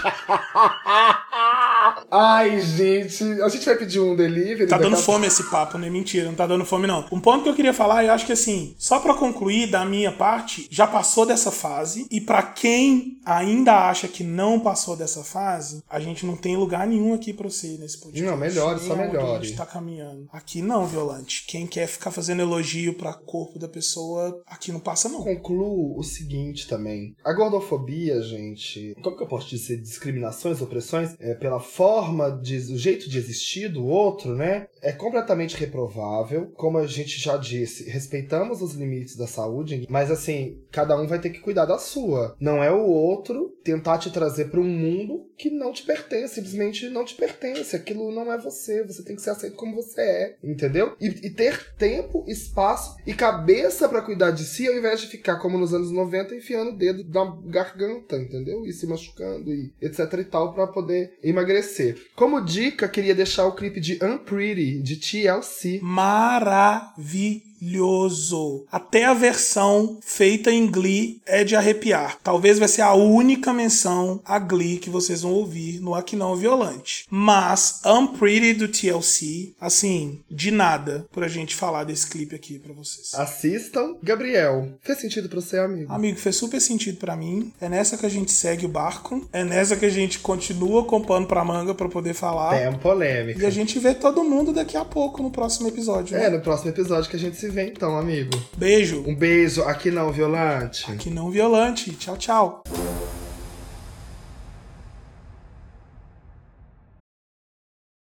Ai, 2.11 2.61
gente. 2.61 3.25
A 3.43 3.49
gente 3.49 3.65
vai 3.65 3.77
pedir 3.77 4.01
um 4.01 4.15
delivery. 4.15 4.67
Tá 4.67 4.79
dando 4.79 4.97
fome 4.97 5.27
esse 5.27 5.45
papo, 5.51 5.79
né? 5.79 5.89
Mentira, 5.91 6.27
não 6.27 6.35
tá 6.35 6.47
dando 6.47 6.65
fome, 6.65 6.87
não. 6.87 7.07
Um 7.11 7.21
ponto 7.21 7.43
que 7.43 7.49
eu 7.49 7.55
queria 7.55 7.75
falar, 7.75 8.05
eu 8.05 8.13
acho 8.13 8.27
que 8.27 8.33
assim, 8.33 8.75
só 8.79 9.01
pra 9.01 9.15
concluir 9.15 9.71
da 9.71 9.85
minha 9.85 10.13
parte, 10.13 10.67
já 10.71 10.87
passou 10.87 11.27
dessa 11.27 11.51
fase. 11.51 12.07
E 12.11 12.21
pra 12.21 12.43
quem 12.43 13.19
ainda 13.25 13.89
acha 13.89 14.09
que 14.09 14.25
não 14.25 14.61
passou 14.61 14.97
dessa 14.97 15.23
fase, 15.23 15.83
a 15.89 16.01
gente 16.01 16.27
não 16.27 16.37
tem 16.37 16.57
lugar 16.57 16.87
nenhum 16.87 17.15
aqui 17.15 17.33
pra 17.33 17.49
você 17.49 17.77
nesse 17.79 17.99
podcast. 17.99 18.23
Não, 18.29 18.37
melhore, 18.37 18.81
só 18.81 18.97
melhore. 18.97 19.43
A 19.43 19.45
gente 19.45 19.57
tá 19.57 19.67
caminhando. 19.67 20.29
Aqui 20.33 20.63
não, 20.63 20.87
Violante. 20.87 21.45
Quem 21.47 21.67
quer 21.67 21.87
ficar 21.87 22.11
fazendo 22.11 22.43
elogio 22.43 22.95
pra 22.95 23.13
corpo 23.13 23.59
da 23.59 23.69
pessoa, 23.69 24.43
aqui 24.47 24.73
não 24.73 24.81
passa, 24.81 25.09
não. 25.09 25.23
concluo 25.23 25.99
o 25.99 26.03
seguinte 26.03 26.69
também. 26.69 27.15
A 27.25 27.33
gordofobia, 27.33 28.21
gente, 28.23 28.95
como 29.03 29.17
que 29.17 29.23
eu 29.23 29.29
posso 29.29 29.49
dizer? 29.49 29.81
Discriminações, 29.81 30.61
opressões, 30.61 31.15
é, 31.19 31.35
pela 31.35 31.61
forma, 31.75 32.31
de, 32.31 32.57
o 32.73 32.79
jeito 32.79 33.09
de 33.09 33.19
existir 33.19 33.69
do 33.69 33.87
outro, 33.87 34.35
né? 34.35 34.67
É 34.83 34.93
completamente 34.93 35.57
reprovável. 35.57 36.53
Como 36.55 36.79
a 36.79 36.87
gente 36.87 37.19
já 37.19 37.37
disse, 37.37 37.89
respeitamos 37.89 38.61
os 38.61 38.75
limites 38.75 39.17
da 39.17 39.27
saúde, 39.27 39.87
mas 39.89 40.11
assim, 40.11 40.61
cada 40.71 41.01
um 41.01 41.07
vai 41.07 41.19
ter 41.19 41.31
que 41.31 41.41
cuidar 41.41 41.65
da 41.65 41.79
sua. 41.79 42.37
Não 42.39 42.63
é 42.63 42.71
o 42.71 42.85
outro 42.85 43.57
tentar 43.65 43.99
te 43.99 44.11
trazer 44.11 44.47
para 44.47 44.61
um 44.61 44.65
mundo 44.65 45.31
que 45.39 45.51
não 45.51 45.73
te 45.73 45.83
pertence, 45.85 46.35
simplesmente 46.35 46.89
não 46.89 47.05
te 47.05 47.15
pertence. 47.15 47.75
Aquilo 47.75 48.13
não 48.13 48.33
é 48.33 48.39
você, 48.39 48.85
você 48.85 49.03
tem 49.03 49.17
que 49.17 49.23
ser 49.23 49.31
aceito 49.31 49.57
como 49.57 49.75
você 49.75 50.01
é, 50.01 50.37
entendeu? 50.43 50.95
E, 51.01 51.07
e 51.07 51.31
ter 51.31 51.75
tempo, 51.75 52.25
espaço 52.29 52.97
e 53.07 53.15
cabeça 53.15 53.89
para 53.89 54.03
cuidar 54.03 54.31
de 54.31 54.45
si, 54.45 54.69
ao 54.69 54.77
invés 54.77 55.01
de 55.01 55.07
ficar 55.07 55.37
como 55.37 55.59
nos 55.59 55.73
anos 55.73 55.91
90 55.91 56.35
enfiando 56.35 56.73
o 56.73 56.77
dedo 56.77 57.05
na 57.09 57.25
garganta, 57.47 58.17
entendeu? 58.17 58.67
E 58.67 58.73
se 58.73 58.87
machucando 58.87 59.53
e 59.53 59.73
etc 59.81 60.13
e 60.19 60.25
tal 60.25 60.53
para 60.53 60.67
poder 60.67 61.19
emagrecer. 61.23 61.62
Como 62.15 62.41
dica, 62.41 62.89
queria 62.89 63.15
deixar 63.15 63.47
o 63.47 63.53
clipe 63.53 63.81
de 63.81 63.99
Unpretty 64.03 64.83
de 64.83 64.97
TLC. 64.97 65.81
Maravilhoso. 65.83 67.52
Até 68.71 69.05
a 69.05 69.15
versão 69.15 69.99
feita 70.03 70.51
em 70.51 70.67
Glee 70.67 71.21
é 71.25 71.45
de 71.45 71.55
arrepiar. 71.55 72.19
Talvez 72.23 72.59
vai 72.59 72.69
ser 72.69 72.83
a 72.83 72.93
única 72.95 73.53
menção 73.53 74.21
a 74.25 74.39
Glee 74.39 74.79
que 74.79 74.91
vocês 74.91 75.23
vão 75.23 75.33
ouvir 75.33 75.81
no 75.81 75.95
Aqui 75.95 76.17
Não 76.17 76.35
Violante. 76.35 77.07
Mas 77.09 77.81
Unpretty 77.87 78.55
do 78.55 78.69
TLC, 78.69 79.55
assim, 79.61 80.21
de 80.31 80.51
nada 80.51 81.07
pra 81.13 81.29
gente 81.29 81.55
falar 81.55 81.85
desse 81.85 82.09
clipe 82.09 82.35
aqui 82.35 82.59
pra 82.59 82.73
vocês. 82.73 83.15
Assistam. 83.15 83.95
Gabriel, 84.03 84.69
fez 84.81 85.01
sentido 85.01 85.29
para 85.29 85.41
você, 85.41 85.59
amigo? 85.59 85.93
Amigo, 85.93 86.19
fez 86.19 86.35
super 86.37 86.61
sentido 86.61 86.99
pra 86.99 87.15
mim. 87.17 87.53
É 87.61 87.69
nessa 87.69 87.97
que 87.97 88.07
a 88.07 88.09
gente 88.09 88.33
segue 88.33 88.67
o 88.67 88.69
barco. 88.69 89.29
É 89.33 89.45
nessa 89.45 89.77
que 89.77 89.85
a 89.85 89.91
gente 89.91 90.19
continua 90.19 90.85
com 90.85 91.01
pano 91.01 91.27
pra 91.27 91.45
manga 91.45 91.75
pra 91.75 91.89
poder 91.89 92.15
falar. 92.15 92.59
Tem 92.59 92.79
polêmica. 92.79 93.41
E 93.43 93.47
a 93.47 93.51
gente 93.51 93.79
vê 93.79 93.95
todo 93.95 94.25
mundo 94.25 94.53
daqui 94.53 94.77
a 94.77 94.85
pouco 94.85 95.23
no 95.23 95.31
próximo 95.31 95.69
episódio. 95.69 96.17
né? 96.17 96.27
É, 96.27 96.31
no 96.31 96.41
próximo 96.41 96.71
episódio 96.71 97.09
que 97.09 97.17
a 97.17 97.19
gente 97.19 97.37
se 97.37 97.52
vê 97.53 97.67
então, 97.69 97.97
amigo. 97.99 98.31
Beijo. 98.57 99.05
Um 99.07 99.15
beijo 99.15 99.63
aqui 99.63 99.91
não, 99.91 100.11
Violante. 100.11 100.91
Que 100.97 101.11
não 101.11 101.31
violante. 101.31 101.93
Tchau, 101.93 102.17
tchau. 102.17 102.63